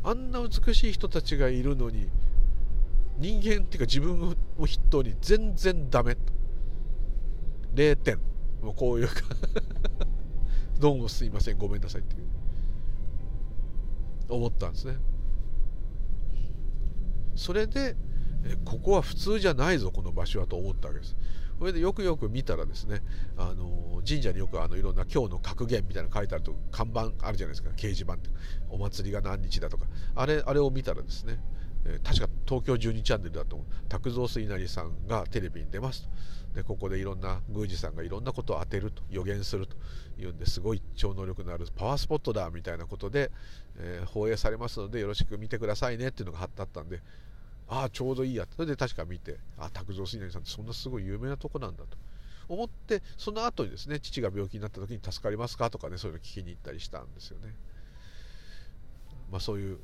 [0.04, 2.10] あんな美しい人たちがいるのに
[3.20, 6.22] 人間っていうか自分を筆頭に全然ダメと。
[7.76, 8.18] 0点。
[8.62, 9.14] もうこういうか。
[10.80, 11.58] どうもすいません。
[11.58, 12.30] ごめんなさいっていう。
[14.30, 14.98] 思ったんですね。
[17.36, 17.96] それで
[18.64, 21.16] ここは普通じゃないぞこの場所はと思ったわけです。
[21.58, 23.02] それでよくよく見たらですね
[23.36, 27.72] あの神社によくあのいろんな今日の格言みたいなの書いてあると看板あるじゃないですか。
[27.72, 28.30] 掲示板って。
[28.70, 29.88] お祭りが何日だとか。
[30.16, 31.40] あれあれを見たらですね
[31.86, 33.68] え確か東京12チャンネルだと思う。
[33.88, 36.10] 拓蔵水成さんがテレビに出ますと。
[36.56, 39.04] でここでいろんな宮司さんがいろんなことを当てると。
[39.10, 39.76] 予言すると。
[40.22, 43.32] いうんですごい超能力のあるパワースポットだみたいなことで、
[43.78, 47.02] えー、放映されますのでよろしく見てくださいねっていうのが貼ってあったんで
[47.70, 51.98] ああちょうどいいやそれで確か見てああ拓蔵水成さんってそんなすごい有名なとこなんだと。
[52.50, 57.54] 思ってその後にですね父が病気になった時に助かりますかとかねそういうの聞きに行ったりしたんですよね。
[59.32, 59.78] まあそういう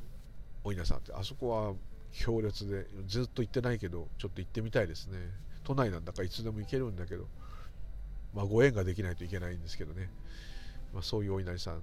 [0.65, 1.73] お稲さんってあそこは
[2.11, 5.19] 強烈でずっと行ってないけどちょっと行ってみたいですね。
[5.63, 7.27] 都内なんだからいつでも行けるんだけど
[8.33, 10.09] まあご縁ができないといけないんですけどね、
[10.93, 11.81] まあ、そういうお稲荷さんね。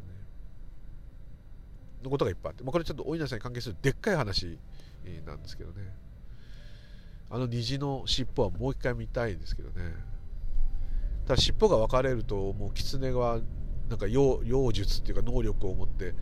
[2.02, 4.58] のことがいっぱいあって、まあ、これちょっとお稲荷さんに関係するでっかい話
[5.24, 5.88] なんですけどね。
[7.30, 9.94] あの虹の尻尾はもう一回見たいですけどね。
[11.26, 13.40] ただ尻尾が分かれるともう狐は
[13.88, 16.14] なんか妖術っていうか能力を持って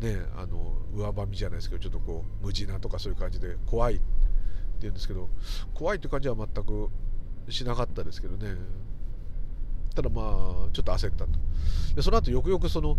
[0.00, 4.02] ねあの上ばみじゃないですけどちょっとこう無地なとかそういう感じで怖いって
[4.82, 5.28] 言うんですけど
[5.74, 6.90] 怖いって感じは全く
[7.50, 8.54] しなかったですけどね。
[9.94, 10.24] ただまあ
[10.72, 11.30] ちょっと焦ったと。
[11.96, 12.98] でその後よくよくその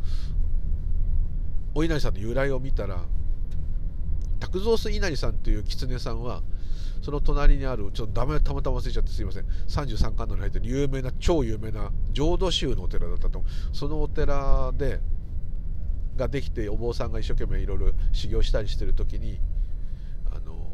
[1.73, 3.05] お稲荷さんの由来を見たら
[4.39, 6.41] 卓蔵水稲荷さんっていう狐さんは
[7.01, 9.45] その隣にあるちょっとダメたまたま忘れちゃってすいません。
[9.67, 14.99] 33巻のに入ってる有名な超有名な浄土宗のお寺だったとそのお寺で
[16.19, 19.39] ができてお坊さんが一生懸命いろいろ修行したりしてる時に
[20.31, 20.69] あの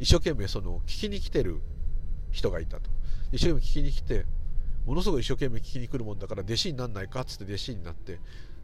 [0.00, 1.60] 一生懸命その聞きに来てる
[2.32, 2.90] 人がいたと。
[3.30, 4.26] 一生懸命聞きに来て
[4.86, 8.18] ものすごい一生懸命聞きに来るもんだから弟子になんないかっつって弟子になって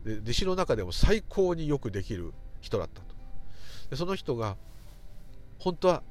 [0.04, 3.14] で弟子の中でも最高によくできる人だったと。
[3.90, 4.56] でその人が
[5.58, 6.02] 本当は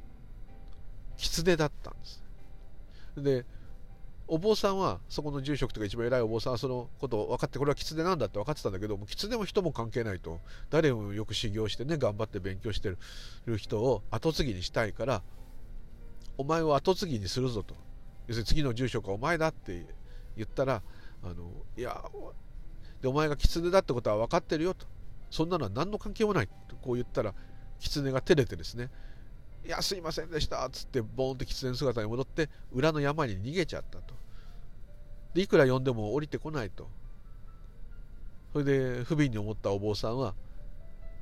[1.17, 2.23] 狐だったんです。
[3.17, 3.45] で
[4.31, 10.39] お坊さんはそこの住職とか一番偉いお坊さんはそのことを分かってこれは狐なんだって分かってたんだけども狐も人も関係ないと。
[10.69, 12.89] 誰もよく修行してね頑張って勉強して
[13.45, 15.23] る人を後継ぎにしたいから
[16.37, 17.75] お前を後継ぎにするぞと。
[18.27, 19.85] 要するに次の住職はお前だって
[20.37, 20.83] 言ったら
[21.23, 21.99] あのいや
[23.01, 24.85] でお前が狐だってことは分かってるよと。
[25.31, 27.33] そんなのは何の関係もないとこう言ったら
[27.79, 28.89] 狐が照れてですね
[29.65, 34.18] いやすいませんでしたっつってボーンって狐の姿に戻って裏の山に逃げちゃったと。
[35.33, 36.87] でいくら呼んでも降りてこないと。
[38.53, 40.33] それで不憫に思ったお坊さんは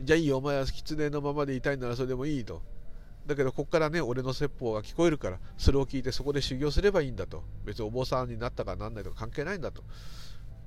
[0.02, 2.62] じゃあいいよお前は狐のままでいたいならそれでもいいと。
[3.26, 7.44] だけどここからね俺の説法が聞こえるからそれを聞いてそこで修行すればいいんだと。
[7.66, 9.84] 別にお坊さんになったかなんないとか関係ないんだと。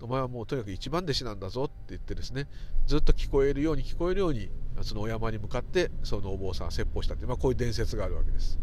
[0.03, 2.49] お前はもうとにかく一番弟子なんだぞって言ってですね
[2.86, 4.49] ずっと聞こえるように聞こえるように
[4.82, 8.59] そのお山に向かってそのお坊さんは説法したって、まあ、こういう伝説があるわけです。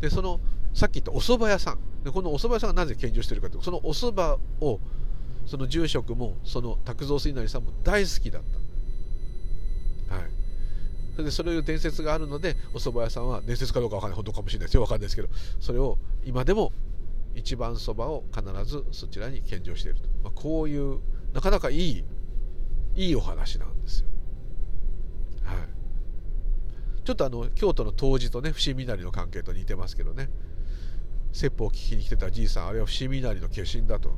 [0.00, 0.40] でその
[0.74, 1.78] さっき言ったお蕎麦屋さん。
[2.04, 4.80] でこのお蕎麦屋さんがなぜ献上してるかというとそのお蕎麦を
[5.46, 8.42] その住職もその卓蔵水成さんも大好きだっ
[10.08, 10.14] た。
[10.14, 10.24] はい。
[11.12, 14.16] それでそういう伝説があるのでお蕎麦屋さんは伝説かどうかわかんない。
[14.16, 14.82] 本当かもしれないですよ。
[14.82, 15.28] わかんないですけど。
[15.60, 16.72] それを今でも
[17.34, 21.00] 一番そばを必ずそちらに献上していると、まあ、こういう
[21.32, 22.04] なかなかいい
[22.96, 24.08] いいお話なんですよ。
[27.08, 30.28] ちょっとあの京都の冬至とね伏見稲荷の関係と似てますけどね。
[31.32, 34.10] 説法を聞きに来てたじいさんあれは伏見稲荷の化身だと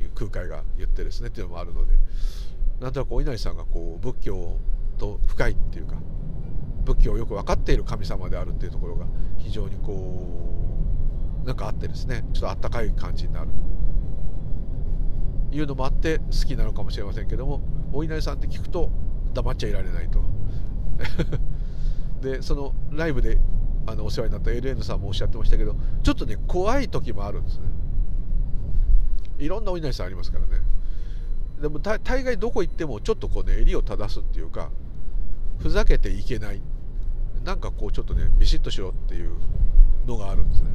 [0.00, 1.92] いう空海が言ってですねっていうのもあるので。
[2.80, 4.56] なんとなくお稲荷さんがこう仏教
[4.96, 5.96] と深いっていうか
[6.84, 9.06] 仏教をよく分かっている神様であるっていうところが
[9.38, 10.24] 非常にこ
[11.42, 13.48] うなんかあってですねちょっとあったかい感じになる
[15.50, 17.60] というのもあって好きなのかもしれませんけども
[17.92, 18.88] お稲荷さんって聞くと
[19.34, 20.22] 黙っちゃいられないと。
[22.22, 23.38] でそのライブで
[23.86, 27.64] あのお世話になった LN さんもおっしゃってましたけどちょっとね怖い時もあるんですね。
[29.38, 30.62] いろんなお稲荷さんありますからね。
[31.60, 34.70] でも大概どこ行ってもちょっとこうね襟を正すっていうか
[35.58, 36.62] ふざけていけない。
[37.44, 39.36] なんかこうちょっとねビシッとしろっていう
[40.06, 40.68] のがあるんですね。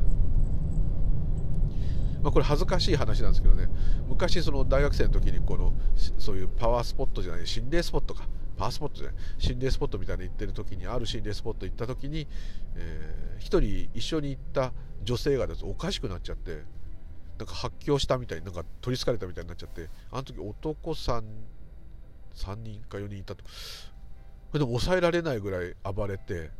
[2.22, 3.70] まあ、これ恥ずかしい話なんですけどね。
[4.10, 5.72] 昔その大学生の時にこの
[6.18, 8.28] そういうパワースポットじゃない心霊スポットか。
[8.58, 12.28] パワースポットじゃない心霊スポットみたいな行ってる時にある心霊スポット行った時に、
[12.76, 15.64] えー、一人一緒に行った女性がです。
[15.64, 16.64] おかしくなっちゃって
[17.38, 21.24] なんか発狂したみたいになんか取りつかれたみたいになっちゃってあの時男さん
[22.36, 23.44] 3人か4人いたと。
[24.54, 26.52] でも抑えられないぐらい暴れて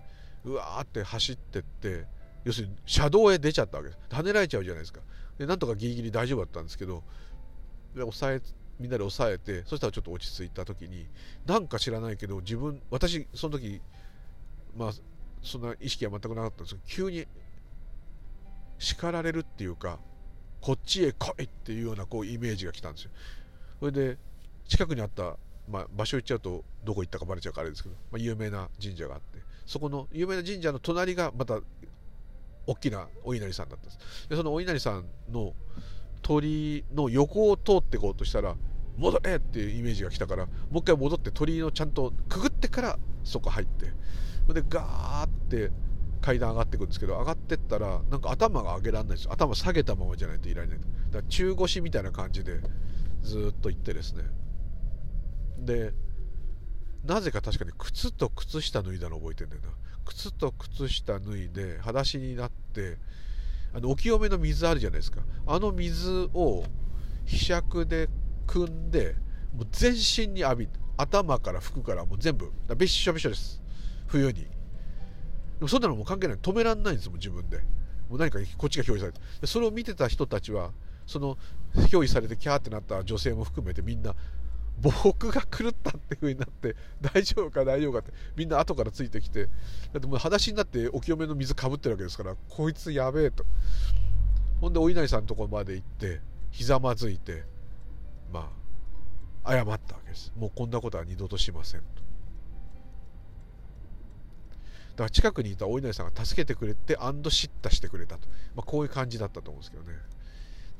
[0.44, 2.06] うわーって走ってって
[2.44, 4.00] 要するに車道へ出ちゃったわけです。
[4.10, 5.02] 跳ねられちゃうじゃないですか。
[5.38, 7.04] でなんとかギリギリ大丈夫だったんですけど
[7.96, 8.42] で抑え
[8.80, 11.08] みんなで抑えてそしたらちょっと落ち着いた時に
[11.46, 13.82] なんか知らないけど自分私その時
[14.76, 14.92] まあ
[15.42, 17.26] そんな意識は全くなかったんですけど急に
[18.80, 20.00] 叱られるっていうか
[20.62, 23.12] こっちへ来いっていうようなこうイメージが来たんですよ。
[23.80, 24.18] それで
[24.68, 25.38] 近くにあった、
[25.70, 31.60] まあ、場所行っちゃうとどこ行ったかバレちゃうからあれですけど、まあ、有名な神社があってそこの有名な神社の隣がまた
[32.66, 34.30] 大きなお稲荷さんだったんです。
[34.30, 35.54] でそのお稲荷さんの
[36.22, 38.56] 鳥の横を通っていこうとしたら
[38.98, 43.92] 戻れっていうイメージが来たからもう一回戻って鳥のちゃんとくぐってからそこ入って
[44.48, 45.72] それでガーって
[46.22, 50.80] 階段上がっていくんですけど上がってったらなんか頭が上げられないです頭下げたままじゃないといられない。
[50.80, 52.60] だから中腰みたいな感じで
[53.22, 54.24] ずっと行ってですね。
[55.60, 55.94] で
[57.06, 59.70] なぜか確かに靴と靴下脱いだの覚えてんだよな。
[60.06, 62.98] 靴と靴下脱いで裸足になって
[63.78, 65.22] あのお清めの水あるじゃないですか。
[65.46, 66.64] あの水を
[67.26, 68.10] ひしゃくで
[68.48, 69.16] 汲んで
[69.56, 72.52] もう全身に浴び頭から服からもう全部。
[72.76, 73.62] べっしょべしょです。
[74.08, 74.34] 冬に。
[74.42, 74.50] で
[75.62, 76.38] もそんなのもう関係ない。
[76.38, 77.58] 止めらんないんですもん自分で。
[78.10, 79.46] もう何かこっちが表示されて。
[79.46, 80.72] それを見てた人たちは
[81.06, 81.38] その
[81.76, 84.16] 表示されてキャーってなった女性も含めてみんな
[84.82, 89.52] 僕が狂ったっていう風になって大丈夫か大丈夫かってみんな後からついてきてだ
[89.98, 93.46] ってもう裸足になってお清めの水かぶってるわけですからこいつやべえと。
[94.62, 96.20] ほんでお稲荷さんのところまで行って
[96.52, 97.44] ひざまずいて
[98.32, 98.52] ま
[99.44, 100.32] あ謝ったわけです。
[100.38, 101.88] もうこんなことは二度としませんと。
[101.96, 102.02] だ
[104.98, 109.94] から近くにいたお稲荷さんが助けてくれてアンド叱咤してくれたと、まあ、こういう感じだったと思うんですけどね。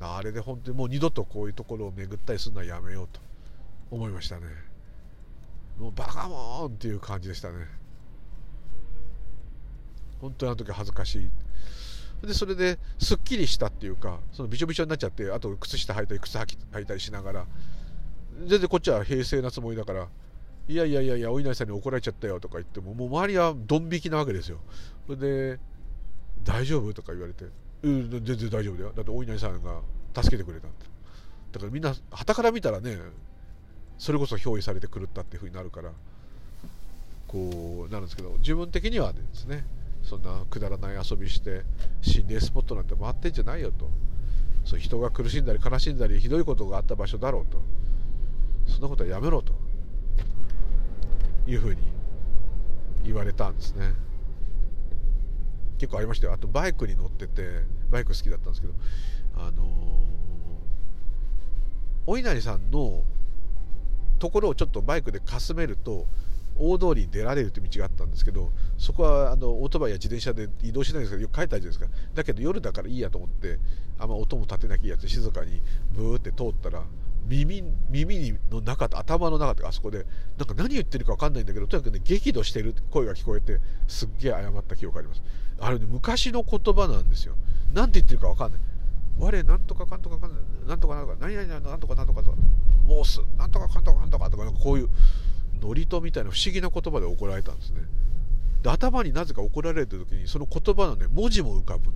[0.00, 3.20] あれで本当にもう二度とこういうところを巡ったりするのはやめようと。
[3.90, 4.46] 思いましたね。
[5.78, 7.66] もうバカモンっていう感じでしたね。
[10.20, 12.26] 本当にあの時恥ずかしい。
[12.26, 17.46] でそれですっきりしたっていうかそのびちょびちょになっちゃってあと靴下履いたり靴履いたりしながら
[18.44, 20.08] 全然こっちは平静なつもりだから
[20.66, 24.58] いやいやいやいやお稲荷さんに怒られちゃったよとか言ってももう周りはドン引きなわけですよ。
[25.06, 25.60] それで
[26.42, 27.46] 「大丈夫?」とか言われて
[27.82, 28.92] 「うん全然大丈夫だよ。
[28.96, 29.80] だってお稲荷さんが
[30.14, 30.86] 助けてくれた」って
[31.52, 32.98] だからみんな旗から見たらね
[33.98, 35.90] それこそ憑依されて狂ったっていうふうになるから
[37.26, 39.64] こうなるんですけど自分的にはですね
[40.02, 41.62] そんなくだらない遊びして
[42.00, 43.90] 心霊スポットなんて回ってんじゃないよと。
[44.64, 47.60] そう人が苦しんだり悲しんだりひどいことがあった場所だろうと。
[48.66, 49.52] そんなことはやめろと。
[51.46, 51.80] いうふうに
[53.04, 53.94] 言われたんですね。
[55.78, 56.34] 結構ありましたよ。
[56.34, 58.74] あとバイクに乗っててバイク好きだったんですけど
[59.36, 59.66] あのー、
[62.06, 63.04] お稲荷さんの
[64.18, 66.06] ところをちょっとバイクでかすめると
[66.60, 71.98] 大通りに出られるという道があったんですけどそこはあのオートバイや自転車で移動しないんですけどよく帰ったじゃないですか。
[72.14, 73.58] だけど夜だからいいやと思って
[73.98, 75.62] あんま音も立てなきゃいいやつ静かに
[75.94, 76.82] ブーって通ったら
[77.28, 80.06] 耳耳の中と頭の中とかあそこで
[80.36, 85.22] なんか何言ってるか分かんないんだけどとにかくね激怒してる声が聞こえてすっげえ謝った記憶があります。
[85.60, 87.34] あれね昔の言葉なんですよ。
[87.72, 88.60] 何て言ってるか分かんない。
[89.18, 90.32] 我なんとかかんとかかん
[90.66, 92.34] なんとかなんとか何々なんとかなんとかと
[93.04, 94.88] 申すなんとかかんとかかんとかとかなんかこういう
[95.60, 97.80] 祝詞みたいな不思議な言葉で怒られたんですね。
[98.62, 101.92] で頭になぜか怒られた時にその言葉のね文字も浮かぶ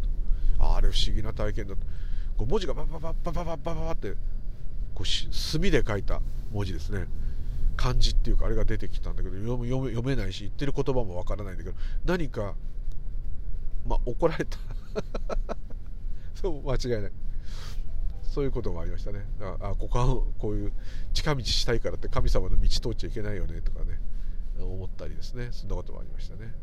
[0.59, 1.75] ああれ不思議な体験だ
[2.37, 4.13] こう文字がバババババババババって
[4.95, 6.21] こう墨で書いた
[6.53, 7.07] 文字ですね
[7.77, 12.55] 漢字っていうかあれが出てきたんだけど読め読めないし言ってる言葉もわからないんだけど何か
[13.87, 14.59] まあ怒られた
[16.41, 17.13] そう間違いない。
[18.23, 19.27] そういうこともありましたね。
[19.61, 20.07] あここは
[20.39, 20.73] こういう
[21.13, 24.01] 近道したいからって神様の道通っちゃいけないよねとかね。
[24.59, 25.49] 思ったりですね。
[25.53, 26.55] そんなこともありましたね。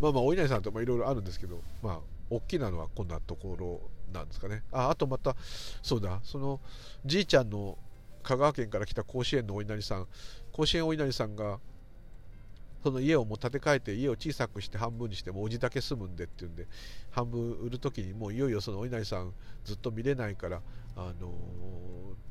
[0.00, 2.00] まあまあお稲荷さんといろいろあるんですけどまあ
[2.30, 3.80] 大きなのはこんなところ
[4.12, 4.62] なんですかね。
[4.72, 5.36] ああとまた
[5.82, 6.60] そうだその
[7.04, 7.76] じいちゃんの
[8.22, 10.06] 香川県から来た甲子園のお稲荷さん。
[10.52, 11.60] 甲子園お稲荷さんが
[12.82, 16.66] その家をもう建て替えて家を小さくして半分にしてもおじだけ住むんでっていうんで
[17.10, 19.32] 半分売る時にもういよいよそのお稲荷さん
[19.64, 20.62] ずっと見れないから
[20.96, 21.32] あの、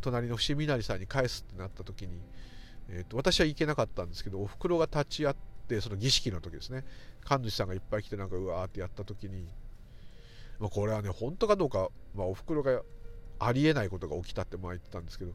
[0.01, 2.21] 隣の伏見稲荷さんに返すってなった時に、
[2.89, 5.35] えーと、私は行けなかったんですけどおふくろが立ち会っ
[5.67, 6.83] てその儀式の時ですね。
[7.21, 9.47] 神主さんがいっぱい来てなんかうわーってやった時に、
[10.59, 12.81] まあ、これはね本当かどうか、まあ、おふくろが
[13.39, 15.33] ありえないことが起きたってまあ言ってたんですけど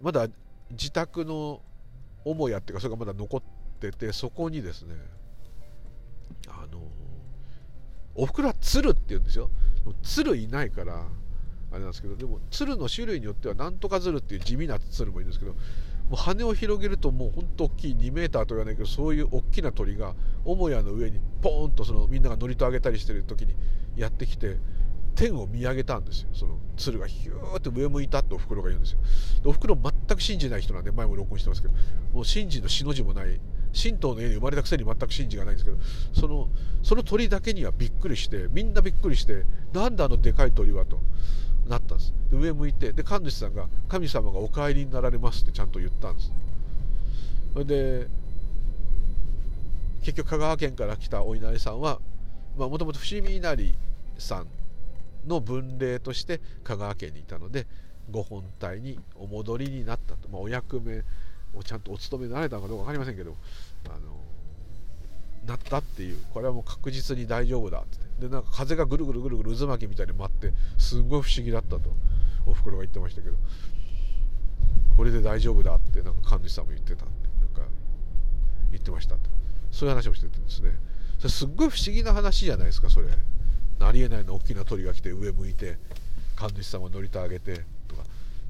[0.00, 0.28] まだ
[0.70, 1.60] 自宅の
[2.24, 4.94] 母屋っていうかそれがまだ残っててそこにですね
[6.48, 6.80] あの
[8.14, 9.50] おふくろは鶴って言うんですよ。
[10.02, 11.06] 鶴いないから
[11.70, 15.58] あれなんですけどでも鶴の種類によってはなんとか鶴っていう地味な鶴もいるんですけども
[16.12, 20.14] う羽を広げるともうほんと大きい2メーターと言わないけどそういう大きな鳥が
[20.44, 23.54] 母屋の上にポーンとそのみんなが乗りと上げたりしてる時に
[23.96, 24.56] やってきて
[25.16, 26.28] 天を見上げたんですよ。
[26.34, 28.98] その鶴がヒューって上向いたっておふくろが言うんですよ。
[29.46, 31.74] おふくろ全く信じない人なんで前も録音してますけど
[32.12, 33.40] もう信じの死の字もない
[33.76, 35.76] 神道の家に生まれたくせに全く信じがないんですけど
[36.12, 36.48] その
[36.82, 41.00] その鳥だけにはびっくりしてみんなびっくりしてなんであのでかい鳥はと
[41.68, 42.14] なったんです。
[42.30, 46.32] で上向いてで神主さんが「神様がお帰りになられます」ってちゃんと言ったんです。
[47.52, 48.08] それで
[50.02, 52.00] 結局香川県から来たお稲荷さんは
[52.56, 53.74] もともと伏見稲荷
[54.18, 54.46] さん
[55.26, 57.66] の分霊として香川県にいたので
[58.10, 61.02] ご本体にお戻りになったと、まあ、お役目
[61.56, 63.34] をちゃんとお務めになれたのかどうか分かりませんけど
[63.86, 63.96] あの
[65.46, 68.06] なったっていうこれはもう確実に大丈夫だって。
[68.20, 71.90] でなんか風がぐるぐるぐるぐる渦巻きみたいに舞ってすごい不思議だったと
[72.46, 73.36] おふくろが言ってましたけど。
[74.96, 77.70] これで大丈夫だってなんか神主さんも言ってたってなんか
[78.70, 79.20] 言ってましたと。
[79.70, 80.70] そういう話をしててですね。
[81.18, 83.08] それすっごい不思議な話じゃないですかそれ。
[83.78, 85.76] ありえないの大きな鳥が来て上向いて
[86.34, 88.04] 神主様乗りてあげてとか。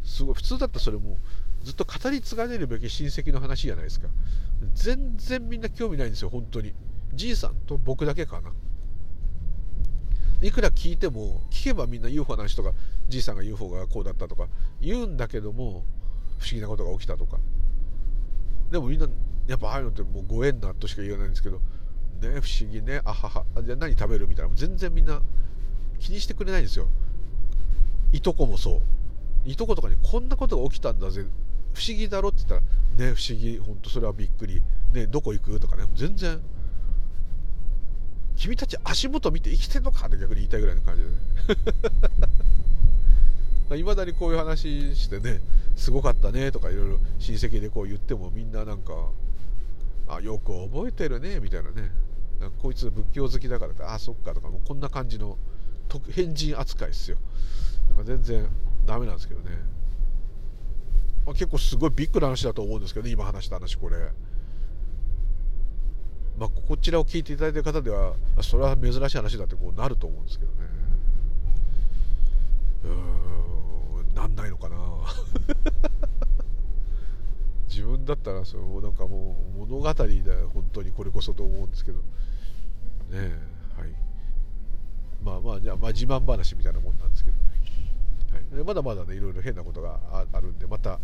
[0.05, 1.19] すごい普通だったらそれも
[1.67, 4.07] ずっと語り継がれるべき親戚の話じゃないですか。
[4.75, 6.73] 全然みんな興味ないんですよ本当に。
[7.13, 8.53] じいさんと僕だけかな。
[10.43, 12.71] いくら聞いても聞けばみんな UFO の話とか
[13.09, 14.47] じいさんが UFO がこうだったとか
[14.81, 15.83] 言うんだけども
[16.39, 17.41] 不思議なことが起きたとか。
[18.71, 19.09] でもみんな
[19.49, 21.59] やっぱああいうのってもうご縁なとしか言えないんですけど
[22.21, 24.55] ね不思議ねあははじゃ何食べるみたいな。
[24.55, 25.21] 全然みんな
[25.99, 26.87] 気にしてくれないんですよ。
[28.13, 28.83] いとこもそう。
[29.45, 31.27] いとことかにこんなことが起きたんだぜ。
[31.77, 34.63] 不思議だろって言ったらね不思議本当それはびっくり。
[34.93, 36.41] ねどこ行くとかね全然。
[38.37, 41.09] 君たち足元見て生きてんのかって逆に言いたいぐらいの感じで
[43.77, 43.79] ね。
[43.79, 45.41] い まだにこういう話してね
[45.75, 48.93] すごかったねとかいろいろ親戚でこう言ってもみんななんか
[50.09, 51.91] あよく覚えてるねみたいなね。
[52.59, 55.39] こいつ仏教好きだからってあそっかとかもうこんな感じの
[56.11, 57.17] 変人扱いですよ。
[57.89, 58.49] なんか全然
[58.87, 59.51] ダメなんですけどね、
[61.27, 63.97] まあ、結構すごいビッグな話だと思うんですけどね今話した話これ。
[66.39, 70.59] まあ、こちらを聞いていただいてる方ではそれは珍しい話だってこうなると思うんですけどね。
[72.85, 72.89] う
[74.13, 74.77] んなんないのかな。
[77.69, 79.95] 自分だったらそのなんかもう物語だ
[80.53, 81.99] 本当にこれこそと思うんですけど。
[81.99, 82.05] ね
[83.15, 83.39] え
[83.79, 83.91] はい。
[85.23, 87.37] まあまあじゃあ、まあ、自慢話みたいなもんなんですけど、
[88.33, 90.01] はい、まだまだねいろいろ変なことが
[90.33, 90.99] あるんでまた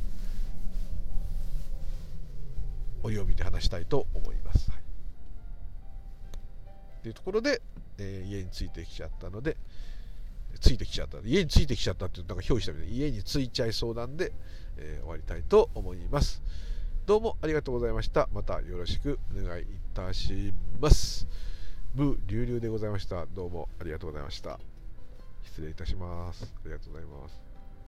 [3.02, 4.80] お読みで話したいと思います、はい。
[4.80, 4.82] っ
[7.02, 7.60] ていうところで、
[7.98, 9.56] えー、家に着いてきちゃったので、
[10.60, 11.18] ついてきちゃった。
[11.24, 14.32] 家に着いてきちゃったっていうなんか表したみたいで家に着いちゃいそうなんで、
[14.76, 16.40] えー、終わりたいと思います。
[17.04, 18.28] どうもありがとうございました。
[18.32, 21.26] またよろしくお願いいたします。
[21.94, 23.26] 無流々でございました。
[23.26, 24.60] どうもありがとうございました。
[25.42, 26.44] 失礼いたします。
[26.44, 27.51] ありがとうございます。